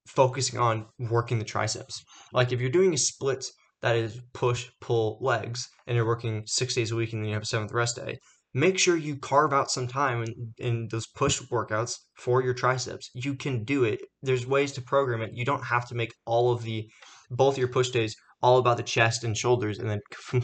focusing 0.07 0.59
on 0.59 0.87
working 0.99 1.39
the 1.39 1.45
triceps. 1.45 2.03
Like 2.33 2.53
if 2.53 2.61
you're 2.61 2.71
doing 2.71 2.93
a 2.93 2.99
split 2.99 3.47
that 3.81 3.97
is 3.97 4.21
push, 4.35 4.69
pull, 4.81 5.19
legs, 5.21 5.69
and 5.87 5.97
you're 5.97 6.07
working 6.07 6.43
six 6.47 6.75
days 6.75 6.93
a 6.93 6.97
week 6.97 7.13
and 7.13 7.23
then 7.23 7.29
you 7.29 7.35
have 7.35 7.45
a 7.45 7.47
seventh 7.47 7.73
rest 7.73 7.97
day, 7.97 8.19
make 8.55 8.79
sure 8.79 8.97
you 8.97 9.17
carve 9.17 9.53
out 9.53 9.71
some 9.71 9.89
time 9.89 10.23
in, 10.23 10.55
in 10.59 10.89
those 10.91 11.07
push 11.07 11.41
workouts 11.51 11.97
for 12.19 12.43
your 12.43 12.55
triceps. 12.55 13.11
You 13.15 13.35
can 13.35 13.65
do 13.65 13.85
it. 13.85 14.01
There's 14.23 14.47
ways 14.47 14.73
to 14.73 14.83
program 14.83 15.23
it. 15.23 15.31
You 15.33 15.45
don't 15.45 15.65
have 15.65 15.89
to 15.89 15.95
make 15.95 16.13
all 16.27 16.53
of 16.53 16.63
the 16.63 16.89
both 17.37 17.59
your 17.59 17.69
push 17.69 17.91
days 17.91 18.17
all 18.43 18.59
about 18.59 18.77
the 18.77 18.83
chest 18.83 19.25
and 19.25 19.37
shoulders 19.37 19.79
and 19.79 19.89
then 19.89 20.01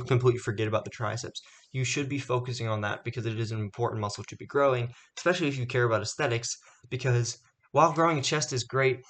completely 0.06 0.38
forget 0.38 0.68
about 0.68 0.84
the 0.84 0.90
triceps. 0.90 1.40
You 1.72 1.84
should 1.84 2.08
be 2.08 2.18
focusing 2.18 2.68
on 2.68 2.80
that 2.82 3.04
because 3.04 3.26
it 3.26 3.38
is 3.38 3.52
an 3.52 3.60
important 3.60 4.00
muscle 4.00 4.24
to 4.24 4.36
be 4.36 4.46
growing, 4.46 4.92
especially 5.16 5.48
if 5.48 5.58
you 5.58 5.66
care 5.66 5.84
about 5.84 6.02
aesthetics. 6.02 6.56
Because 6.88 7.38
while 7.72 7.92
growing 7.92 8.18
a 8.18 8.22
chest 8.22 8.52
is 8.52 8.64
great, 8.64 9.00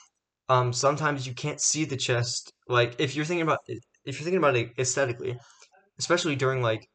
um, 0.49 0.73
sometimes 0.73 1.27
you 1.27 1.35
can't 1.35 1.61
see 1.61 1.85
the 1.85 1.97
chest. 1.97 2.53
Like 2.69 2.97
if 3.01 3.15
you're 3.17 3.25
thinking 3.27 3.43
about 3.43 3.61
if 3.69 4.19
you're 4.19 4.25
thinking 4.25 4.39
about 4.39 4.57
it 4.57 4.71
aesthetically, 4.79 5.39
especially 5.99 6.37
during 6.37 6.63
like 6.63 6.89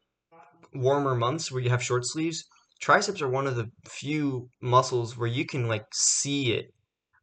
warmer 0.73 1.15
months 1.15 1.51
where 1.51 1.61
you 1.61 1.69
have 1.69 1.83
short 1.83 2.05
sleeves, 2.05 2.43
triceps 2.81 3.21
are 3.21 3.29
one 3.29 3.47
of 3.47 3.55
the 3.55 3.69
few 3.87 4.49
muscles 4.61 5.17
where 5.17 5.27
you 5.27 5.45
can 5.45 5.67
like 5.67 5.85
see 5.93 6.53
it 6.53 6.73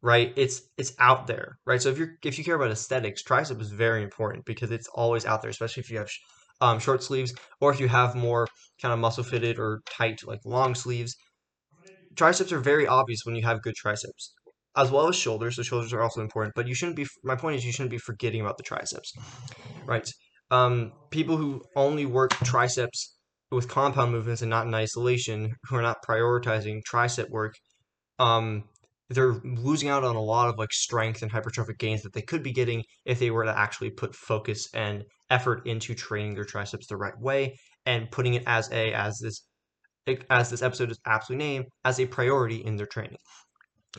right? 0.02 0.33
It's 0.37 0.62
it's 0.78 0.92
out 0.99 1.26
there 1.26 1.59
right? 1.66 1.80
So 1.83 1.88
if 1.90 1.99
you're 1.99 2.12
if 2.25 2.38
you 2.38 2.45
care 2.45 2.57
about 2.57 2.71
aesthetics 2.71 3.23
tricep 3.23 3.61
is 3.61 3.71
very 3.71 4.02
important 4.02 4.45
because 4.45 4.71
it's 4.71 4.88
always 4.88 5.26
out 5.26 5.42
there 5.42 5.50
especially 5.50 5.83
if 5.83 5.90
you 5.90 5.99
have 5.99 6.09
um, 6.61 6.78
short 6.78 7.02
sleeves 7.02 7.33
or 7.61 7.73
if 7.73 7.80
you 7.80 7.88
have 7.88 8.14
more 8.14 8.47
kind 8.83 8.92
of 8.92 8.99
muscle 9.00 9.25
fitted 9.25 9.59
or 9.59 9.80
tight 9.87 10.21
like 10.26 10.40
long 10.45 10.75
sleeves. 10.75 11.16
Triceps 12.16 12.52
are 12.52 12.61
very 12.61 12.87
obvious 12.87 13.21
when 13.25 13.35
you 13.37 13.42
have 13.45 13.62
good 13.62 13.75
triceps 13.75 14.35
as 14.76 14.90
well 14.90 15.09
as 15.09 15.16
shoulders 15.16 15.57
so 15.57 15.62
shoulders 15.62 15.92
are 15.92 16.00
also 16.02 16.21
important 16.21 16.54
but 16.54 16.69
you 16.69 16.75
shouldn't 16.75 16.97
be 16.97 17.04
my 17.25 17.35
point 17.35 17.57
is 17.57 17.64
you 17.64 17.73
shouldn't 17.73 17.90
be 17.90 17.99
forgetting 17.99 18.40
about 18.40 18.57
the 18.57 18.62
triceps 18.62 19.12
right? 19.87 20.09
Um, 20.50 20.92
people 21.11 21.37
who 21.37 21.62
only 21.76 22.07
work 22.07 22.30
triceps 22.45 23.16
with 23.50 23.69
compound 23.69 24.12
movements 24.12 24.42
and 24.42 24.50
not 24.50 24.66
in 24.66 24.75
isolation 24.75 25.54
who 25.69 25.76
are 25.76 25.83
not 25.83 25.99
prioritizing 26.09 26.80
tricep 26.90 27.30
work 27.30 27.54
um, 28.19 28.70
they're 29.11 29.40
losing 29.45 29.88
out 29.88 30.05
on 30.05 30.14
a 30.14 30.23
lot 30.23 30.49
of 30.49 30.57
like 30.57 30.73
strength 30.73 31.23
and 31.23 31.31
hypertrophic 31.31 31.79
gains 31.79 32.02
that 32.02 32.12
they 32.12 32.23
could 32.23 32.43
be 32.43 32.52
getting 32.52 32.85
if 33.05 33.19
they 33.19 33.31
were 33.31 33.45
to 33.45 33.59
actually 33.59 33.90
put 33.90 34.14
focus 34.14 34.69
and 34.73 35.05
effort 35.31 35.67
into 35.67 35.95
training 35.95 36.35
their 36.35 36.45
triceps 36.45 36.87
the 36.87 36.97
right 36.97 37.19
way 37.19 37.59
and 37.87 38.11
putting 38.11 38.35
it 38.35 38.45
as 38.47 38.71
a 38.71 38.93
as 38.93 39.19
this 39.19 39.43
eh, 40.07 40.17
as 40.31 40.49
this 40.50 40.62
episode 40.62 40.90
is 40.90 41.00
aptly 41.07 41.37
named 41.37 41.67
as 41.85 41.99
a 41.99 42.07
priority 42.07 42.64
in 42.64 42.76
their 42.76 42.87
training. 42.87 43.19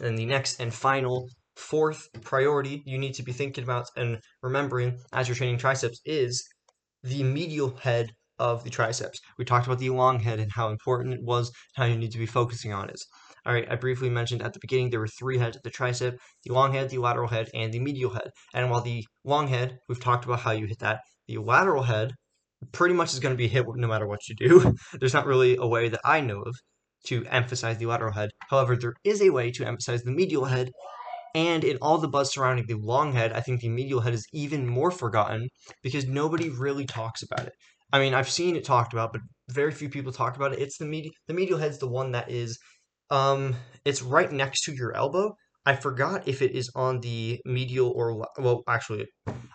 And 0.02 0.18
the 0.18 0.26
next 0.26 0.62
and 0.62 0.74
final 0.74 1.28
fourth 1.58 2.08
priority 2.22 2.82
you 2.86 2.98
need 2.98 3.14
to 3.14 3.24
be 3.24 3.34
thinking 3.34 3.66
about 3.66 3.88
and 3.98 4.18
remembering 4.42 4.98
as 5.12 5.28
you're 5.28 5.36
training 5.36 5.58
triceps 5.58 6.00
is 6.06 6.48
the 7.04 7.24
medial 7.24 7.76
head 7.78 8.12
of 8.40 8.64
the 8.64 8.70
triceps. 8.70 9.20
We 9.38 9.46
talked 9.46 9.68
about 9.68 9.80
the 9.80 9.90
long 9.90 10.20
head 10.20 10.40
and 10.40 10.52
how 10.52 10.70
important 10.70 11.14
it 11.14 11.22
was, 11.22 11.52
how 11.76 11.84
you 11.86 11.98
need 11.98 12.12
to 12.12 12.18
be 12.18 12.26
focusing 12.26 12.72
on 12.72 12.90
it. 12.90 13.02
All 13.46 13.54
right, 13.54 13.68
I 13.70 13.76
briefly 13.76 14.10
mentioned 14.10 14.44
at 14.44 14.54
the 14.54 14.60
beginning 14.60 14.90
there 14.90 15.00
were 15.00 15.08
three 15.08 15.40
heads 15.40 15.58
the 15.64 15.72
tricep 15.72 16.18
the 16.44 16.54
long 16.54 16.74
head, 16.74 16.90
the 16.90 17.00
lateral 17.00 17.28
head, 17.28 17.50
and 17.54 17.74
the 17.74 17.80
medial 17.80 18.12
head. 18.12 18.30
And 18.54 18.70
while 18.70 18.82
the 18.82 19.04
long 19.24 19.48
head, 19.48 19.80
we've 19.90 20.00
talked 20.00 20.26
about 20.26 20.42
how 20.42 20.52
you 20.52 20.68
hit 20.68 20.80
that, 20.80 21.02
the 21.28 21.38
lateral 21.38 21.84
head 21.84 22.14
pretty 22.72 22.94
much 22.94 23.14
is 23.14 23.20
going 23.20 23.34
to 23.34 23.38
be 23.38 23.48
hit 23.48 23.66
no 23.76 23.88
matter 23.88 24.08
what 24.08 24.28
you 24.28 24.36
do. 24.36 24.76
There's 25.00 25.14
not 25.14 25.26
really 25.26 25.58
a 25.58 25.66
way 25.66 25.90
that 25.90 26.02
I 26.06 26.22
know 26.22 26.42
of 26.42 26.56
to 27.08 27.26
emphasize 27.26 27.78
the 27.78 27.88
lateral 27.88 28.14
head. 28.14 28.30
However, 28.50 28.76
there 28.76 28.94
is 29.04 29.22
a 29.22 29.32
way 29.32 29.52
to 29.52 29.66
emphasize 29.66 30.04
the 30.04 30.12
medial 30.12 30.46
head. 30.46 30.70
And 31.34 31.64
in 31.64 31.78
all 31.82 31.98
the 31.98 32.10
buzz 32.10 32.34
surrounding 32.34 32.66
the 32.68 32.76
long 32.76 33.14
head, 33.14 33.32
I 33.34 33.40
think 33.40 33.62
the 33.62 33.70
medial 33.70 34.02
head 34.02 34.14
is 34.14 34.28
even 34.34 34.68
more 34.68 34.92
forgotten 34.92 35.48
because 35.82 36.06
nobody 36.06 36.50
really 36.50 36.86
talks 36.86 37.24
about 37.24 37.48
it. 37.48 37.54
I 37.94 38.00
mean, 38.00 38.14
I've 38.14 38.30
seen 38.30 38.56
it 38.56 38.66
talked 38.66 38.94
about, 38.94 39.14
but 39.14 39.22
very 39.50 39.72
few 39.72 39.90
people 39.90 40.12
talk 40.12 40.36
about 40.36 40.54
it. 40.54 40.60
It's 40.60 40.78
the 40.78 40.86
med- 40.86 41.10
the 41.28 41.34
medial 41.34 41.58
head's 41.58 41.80
the 41.80 41.88
one 41.88 42.12
that 42.12 42.30
is 42.30 42.58
um, 43.12 43.56
it's 43.86 44.02
right 44.02 44.32
next 44.32 44.64
to 44.64 44.74
your 44.74 44.96
elbow. 44.96 45.36
I 45.66 45.76
forgot 45.76 46.28
if 46.28 46.42
it 46.42 46.54
is 46.56 46.72
on 46.74 47.02
the 47.02 47.40
medial 47.46 47.92
or 47.96 48.26
well, 48.40 48.64
actually, 48.68 49.06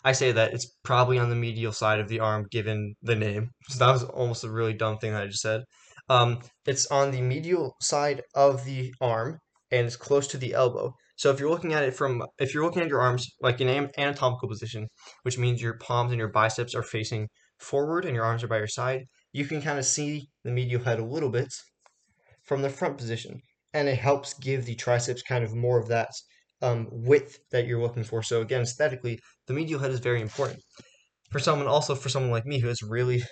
I 0.04 0.12
say 0.12 0.30
that 0.30 0.54
it's 0.54 0.76
probably 0.84 1.18
on 1.18 1.30
the 1.30 1.36
medial 1.36 1.72
side 1.72 1.98
of 1.98 2.08
the 2.08 2.20
arm, 2.20 2.46
given 2.50 2.94
the 3.02 3.16
name. 3.16 3.50
So 3.68 3.78
that 3.80 3.92
was 3.92 4.04
almost 4.04 4.44
a 4.44 4.50
really 4.50 4.74
dumb 4.74 4.98
thing 4.98 5.12
that 5.12 5.24
I 5.24 5.26
just 5.26 5.40
said. 5.40 5.62
Um, 6.08 6.38
it's 6.64 6.86
on 6.86 7.10
the 7.10 7.20
medial 7.20 7.74
side 7.80 8.22
of 8.36 8.64
the 8.64 8.94
arm, 9.00 9.38
and 9.72 9.86
it's 9.86 9.96
close 9.96 10.28
to 10.28 10.38
the 10.38 10.54
elbow. 10.54 10.94
So 11.16 11.30
if 11.30 11.40
you're 11.40 11.50
looking 11.50 11.72
at 11.72 11.82
it 11.82 11.94
from, 11.96 12.22
if 12.38 12.54
you're 12.54 12.64
looking 12.64 12.82
at 12.82 12.88
your 12.88 13.00
arms 13.00 13.26
like 13.40 13.60
in 13.60 13.90
anatomical 13.98 14.48
position, 14.48 14.86
which 15.22 15.38
means 15.38 15.60
your 15.60 15.78
palms 15.78 16.12
and 16.12 16.18
your 16.20 16.30
biceps 16.30 16.74
are 16.74 16.82
facing 16.84 17.26
forward 17.58 18.04
and 18.04 18.14
your 18.14 18.24
arms 18.24 18.44
are 18.44 18.48
by 18.48 18.58
your 18.58 18.68
side, 18.68 19.06
you 19.32 19.46
can 19.46 19.60
kind 19.60 19.78
of 19.78 19.84
see 19.84 20.28
the 20.44 20.52
medial 20.52 20.82
head 20.82 21.00
a 21.00 21.04
little 21.04 21.30
bit 21.30 21.52
from 22.46 22.62
the 22.62 22.70
front 22.70 22.96
position. 22.96 23.40
And 23.74 23.88
it 23.88 23.98
helps 23.98 24.34
give 24.34 24.64
the 24.64 24.74
triceps 24.74 25.22
kind 25.22 25.44
of 25.44 25.54
more 25.54 25.78
of 25.78 25.88
that 25.88 26.10
um, 26.62 26.88
width 26.90 27.38
that 27.52 27.66
you're 27.66 27.82
looking 27.82 28.04
for. 28.04 28.22
So 28.22 28.40
again, 28.40 28.62
aesthetically, 28.62 29.18
the 29.46 29.54
medial 29.54 29.80
head 29.80 29.90
is 29.90 30.00
very 30.00 30.22
important. 30.22 30.60
For 31.30 31.38
someone, 31.38 31.66
also 31.66 31.94
for 31.94 32.08
someone 32.08 32.30
like 32.30 32.46
me 32.46 32.60
who 32.60 32.68
has 32.68 32.82
really 32.82 33.22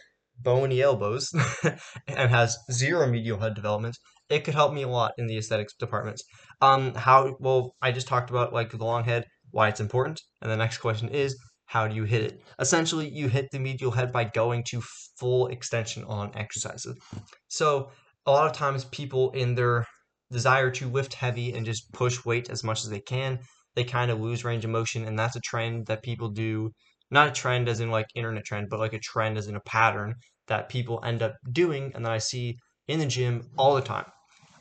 bony 0.43 0.83
elbows 0.83 1.31
and 2.09 2.31
has 2.31 2.59
zero 2.71 3.07
medial 3.07 3.39
head 3.39 3.55
development, 3.55 3.97
it 4.29 4.45
could 4.45 4.55
help 4.55 4.73
me 4.73 4.83
a 4.83 4.89
lot 4.89 5.13
in 5.17 5.27
the 5.27 5.39
aesthetics 5.39 5.75
department. 5.75 6.21
Um, 6.61 6.95
how, 6.95 7.37
well, 7.41 7.75
I 7.81 7.93
just 7.93 8.09
talked 8.09 8.31
about 8.31 8.53
like 8.53 8.71
the 8.71 8.85
long 8.85 9.05
head, 9.05 9.25
why 9.51 9.69
it's 9.69 9.81
important. 9.81 10.21
And 10.43 10.51
the 10.51 10.57
next 10.57 10.79
question 10.79 11.09
is, 11.09 11.37
how 11.67 11.89
do 11.89 11.95
you 11.95 12.05
hit 12.05 12.23
it? 12.23 12.43
Essentially, 12.59 13.09
you 13.09 13.29
hit 13.29 13.47
the 13.51 13.59
medial 13.59 13.91
head 13.91 14.13
by 14.13 14.25
going 14.25 14.65
to 14.69 14.83
full 15.19 15.47
extension 15.49 16.05
on 16.05 16.31
exercises. 16.37 16.97
So 17.49 17.91
a 18.27 18.33
lot 18.33 18.47
of 18.47 18.57
times 18.57 18.85
people 18.87 19.31
in 19.33 19.55
their 19.55 19.87
desire 20.33 20.71
to 20.71 20.89
lift 20.89 21.15
heavy 21.15 21.53
and 21.53 21.67
just 21.67 21.93
push 21.93 22.25
weight 22.25 22.51
as 22.51 22.65
much 22.65 22.85
as 22.85 22.91
they 22.91 23.01
can, 23.01 23.39
they 23.75 23.85
kind 23.85 24.11
of 24.11 24.21
lose 24.21 24.45
range 24.45 24.65
of 24.65 24.71
motion. 24.71 25.05
And 25.05 25.19
that's 25.19 25.37
a 25.37 25.41
trend 25.41 25.87
that 25.87 26.03
people 26.03 26.29
do, 26.29 26.71
not 27.11 27.29
a 27.29 27.33
trend 27.33 27.69
as 27.69 27.81
in 27.81 27.91
like 27.91 28.07
internet 28.15 28.45
trend, 28.45 28.69
but 28.71 28.81
like 28.81 28.93
a 28.93 28.99
trend 28.99 29.39
as 29.39 29.47
in 29.47 29.57
a 29.57 29.61
pattern 29.61 30.15
that 30.49 30.69
people 30.69 31.01
end 31.05 31.23
up 31.23 31.35
doing 31.53 31.93
and 31.95 32.05
that 32.05 32.13
I 32.13 32.19
see 32.19 32.57
in 32.89 32.99
the 32.99 33.07
gym 33.07 33.43
all 33.57 33.75
the 33.75 33.83
time. 33.83 34.07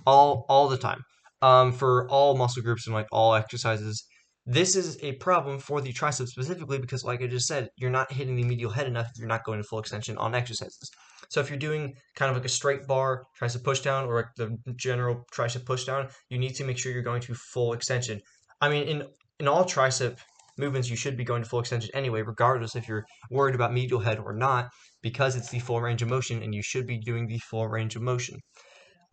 All 0.06 0.46
all 0.50 0.68
the 0.68 0.78
time. 0.78 1.02
Um, 1.42 1.72
for 1.74 2.10
all 2.10 2.38
muscle 2.38 2.62
groups 2.62 2.88
and 2.88 2.94
like 2.94 3.08
all 3.12 3.34
exercises. 3.36 4.06
This 4.46 4.76
is 4.76 5.02
a 5.02 5.14
problem 5.14 5.60
for 5.60 5.80
the 5.80 5.94
tricep 5.94 6.28
specifically 6.28 6.78
because, 6.78 7.04
like 7.06 7.22
I 7.22 7.28
just 7.28 7.48
said, 7.48 7.70
you're 7.78 7.90
not 7.90 8.12
hitting 8.12 8.36
the 8.36 8.44
medial 8.44 8.72
head 8.72 8.88
enough 8.88 9.08
if 9.14 9.20
you're 9.20 9.28
not 9.28 9.46
going 9.46 9.62
to 9.62 9.68
full 9.68 9.80
extension 9.80 10.18
on 10.18 10.36
exercises. 10.36 10.90
So 11.34 11.42
if 11.42 11.50
you're 11.50 11.58
doing 11.58 11.96
kind 12.16 12.30
of 12.30 12.38
like 12.38 12.46
a 12.46 12.50
straight 12.60 12.86
bar 12.86 13.24
tricep 13.42 13.64
push 13.64 13.80
down 13.80 14.06
or 14.06 14.18
like 14.18 14.36
the 14.38 14.56
general 14.76 15.26
tricep 15.34 15.66
push 15.66 15.84
down, 15.84 16.10
you 16.30 16.38
need 16.38 16.54
to 16.58 16.64
make 16.64 16.78
sure 16.78 16.92
you're 16.92 17.02
going 17.02 17.22
to 17.22 17.34
full 17.34 17.74
extension. 17.74 18.22
I 18.62 18.70
mean, 18.70 18.84
in 18.84 19.04
in 19.40 19.48
all 19.48 19.66
tricep 19.66 20.20
movements, 20.60 20.92
you 20.92 20.96
should 20.96 21.18
be 21.18 21.24
going 21.24 21.42
to 21.42 21.50
full 21.50 21.60
extension 21.60 21.90
anyway, 21.96 22.22
regardless 22.22 22.76
if 22.76 22.88
you're 22.88 23.04
worried 23.32 23.56
about 23.56 23.74
medial 23.74 24.00
head 24.00 24.20
or 24.20 24.32
not, 24.32 24.70
because 25.02 25.36
it's 25.36 25.50
the 25.50 25.58
full 25.58 25.82
range 25.82 26.04
of 26.04 26.08
motion, 26.08 26.44
and 26.44 26.54
you 26.54 26.62
should 26.62 26.86
be 26.86 27.00
doing 27.00 27.26
the 27.26 27.40
full 27.40 27.68
range 27.68 27.96
of 27.96 28.04
motion 28.04 28.38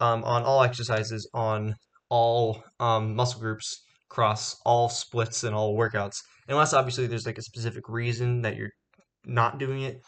um, 0.01 0.23
on 0.25 0.43
all 0.43 0.63
exercises, 0.63 1.27
on 1.33 1.75
all 2.11 2.63
um, 2.81 3.15
muscle 3.17 3.41
groups, 3.41 3.83
across 4.11 4.61
all 4.67 4.91
splits 4.91 5.43
and 5.43 5.55
all 5.55 5.75
workouts, 5.75 6.19
unless 6.49 6.75
obviously 6.75 7.07
there's 7.07 7.25
like 7.25 7.39
a 7.39 7.51
specific 7.51 7.89
reason 7.89 8.43
that 8.43 8.57
you're 8.57 8.75
not 9.25 9.59
doing 9.59 9.81
it 9.81 10.03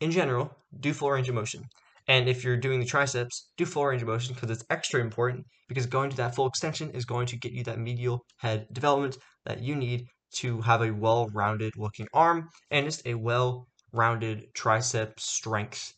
in 0.00 0.10
general, 0.10 0.54
do 0.80 0.92
full 0.92 1.10
range 1.10 1.28
of 1.28 1.34
motion. 1.34 1.62
And 2.08 2.28
if 2.28 2.44
you're 2.44 2.56
doing 2.56 2.80
the 2.80 2.86
triceps, 2.86 3.50
do 3.56 3.66
full 3.66 3.86
range 3.86 4.02
of 4.02 4.08
motion 4.08 4.34
because 4.34 4.50
it's 4.50 4.64
extra 4.70 5.00
important 5.00 5.44
because 5.68 5.86
going 5.86 6.10
to 6.10 6.16
that 6.16 6.34
full 6.34 6.46
extension 6.46 6.90
is 6.90 7.04
going 7.04 7.26
to 7.26 7.36
get 7.36 7.52
you 7.52 7.64
that 7.64 7.80
medial 7.80 8.24
head 8.38 8.66
development 8.72 9.18
that 9.44 9.60
you 9.60 9.74
need 9.74 10.06
to 10.34 10.60
have 10.60 10.82
a 10.82 10.92
well-rounded 10.92 11.72
looking 11.76 12.06
arm 12.12 12.48
and 12.70 12.86
just 12.86 13.06
a 13.06 13.14
well-rounded 13.14 14.52
tricep 14.54 15.18
strength 15.18 15.94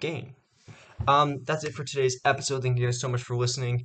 gain. 0.00 0.34
Um, 1.08 1.38
that's 1.44 1.64
it 1.64 1.74
for 1.74 1.84
today's 1.84 2.20
episode. 2.24 2.62
Thank 2.62 2.78
you 2.78 2.86
guys 2.86 3.00
so 3.00 3.08
much 3.08 3.22
for 3.22 3.36
listening. 3.36 3.84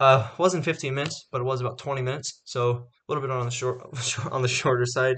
Uh, 0.00 0.28
wasn't 0.38 0.64
15 0.64 0.94
minutes, 0.94 1.28
but 1.30 1.40
it 1.40 1.44
was 1.44 1.60
about 1.60 1.78
20 1.78 2.00
minutes, 2.02 2.40
so 2.44 2.70
a 2.70 2.82
little 3.08 3.20
bit 3.20 3.30
on 3.30 3.44
the 3.44 3.50
short 3.50 3.82
on 4.32 4.42
the 4.42 4.48
shorter 4.48 4.86
side. 4.86 5.16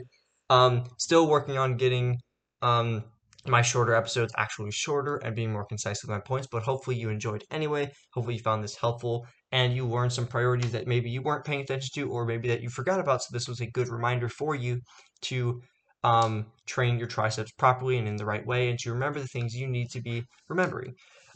Um, 0.50 0.84
still 0.98 1.28
working 1.28 1.56
on 1.56 1.76
getting 1.76 2.18
um, 2.62 3.04
my 3.46 3.62
shorter 3.62 3.94
episodes 3.94 4.32
actually 4.36 4.70
shorter 4.70 5.16
and 5.16 5.34
being 5.34 5.52
more 5.52 5.64
concise 5.64 6.02
with 6.02 6.10
my 6.10 6.20
points, 6.20 6.46
but 6.50 6.62
hopefully 6.62 6.96
you 6.96 7.08
enjoyed 7.08 7.44
anyway. 7.50 7.90
Hopefully 8.12 8.36
you 8.36 8.42
found 8.42 8.62
this 8.62 8.76
helpful 8.76 9.26
and 9.50 9.74
you 9.74 9.86
learned 9.86 10.12
some 10.12 10.26
priorities 10.26 10.72
that 10.72 10.86
maybe 10.86 11.10
you 11.10 11.22
weren't 11.22 11.44
paying 11.44 11.60
attention 11.60 11.90
to 11.94 12.10
or 12.10 12.24
maybe 12.24 12.48
that 12.48 12.62
you 12.62 12.68
forgot 12.68 13.00
about. 13.00 13.22
So 13.22 13.28
this 13.32 13.48
was 13.48 13.60
a 13.60 13.66
good 13.66 13.88
reminder 13.88 14.28
for 14.28 14.54
you 14.54 14.80
to 15.22 15.60
um, 16.04 16.46
train 16.66 16.98
your 16.98 17.08
triceps 17.08 17.52
properly 17.52 17.98
and 17.98 18.08
in 18.08 18.16
the 18.16 18.24
right 18.24 18.46
way 18.46 18.70
and 18.70 18.78
to 18.80 18.92
remember 18.92 19.20
the 19.20 19.28
things 19.28 19.54
you 19.54 19.66
need 19.66 19.90
to 19.90 20.00
be 20.00 20.22
remembering. 20.48 20.94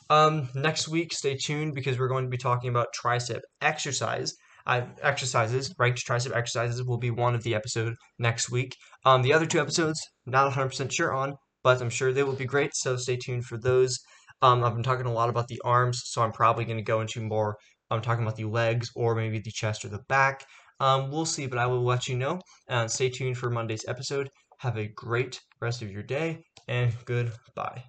Um, 0.08 0.48
next 0.54 0.88
week, 0.88 1.12
stay 1.12 1.36
tuned 1.36 1.74
because 1.74 1.98
we're 1.98 2.08
going 2.08 2.24
to 2.24 2.30
be 2.30 2.36
talking 2.36 2.70
about 2.70 2.88
tricep 3.00 3.40
exercise. 3.60 4.32
Exercises, 4.68 5.72
right? 5.78 5.94
Tricep 5.94 6.34
exercises 6.34 6.82
will 6.84 6.98
be 6.98 7.10
one 7.10 7.36
of 7.36 7.44
the 7.44 7.54
episode 7.54 7.94
next 8.18 8.50
week. 8.50 8.74
Um, 9.04 9.22
the 9.22 9.32
other 9.32 9.46
two 9.46 9.60
episodes, 9.60 10.00
not 10.26 10.52
100% 10.52 10.92
sure 10.92 11.12
on, 11.12 11.34
but 11.66 11.82
I'm 11.82 11.90
sure 11.90 12.12
they 12.12 12.22
will 12.22 12.36
be 12.36 12.44
great. 12.44 12.76
So 12.76 12.96
stay 12.96 13.16
tuned 13.16 13.44
for 13.44 13.58
those. 13.58 13.98
Um, 14.40 14.62
I've 14.62 14.74
been 14.74 14.84
talking 14.84 15.06
a 15.06 15.12
lot 15.12 15.28
about 15.28 15.48
the 15.48 15.60
arms, 15.64 16.00
so 16.04 16.22
I'm 16.22 16.30
probably 16.30 16.64
going 16.64 16.76
to 16.76 16.92
go 16.92 17.00
into 17.00 17.20
more. 17.20 17.56
I'm 17.90 17.96
um, 17.96 18.02
talking 18.02 18.22
about 18.22 18.36
the 18.36 18.44
legs 18.44 18.88
or 18.94 19.16
maybe 19.16 19.40
the 19.40 19.50
chest 19.50 19.84
or 19.84 19.88
the 19.88 20.04
back. 20.08 20.44
Um, 20.78 21.10
we'll 21.10 21.26
see, 21.26 21.48
but 21.48 21.58
I 21.58 21.66
will 21.66 21.82
let 21.82 22.06
you 22.06 22.16
know. 22.16 22.40
Stay 22.86 23.10
tuned 23.10 23.36
for 23.36 23.50
Monday's 23.50 23.84
episode. 23.88 24.30
Have 24.58 24.78
a 24.78 24.86
great 24.94 25.40
rest 25.60 25.82
of 25.82 25.90
your 25.90 26.04
day 26.04 26.44
and 26.68 26.92
goodbye. 27.04 27.82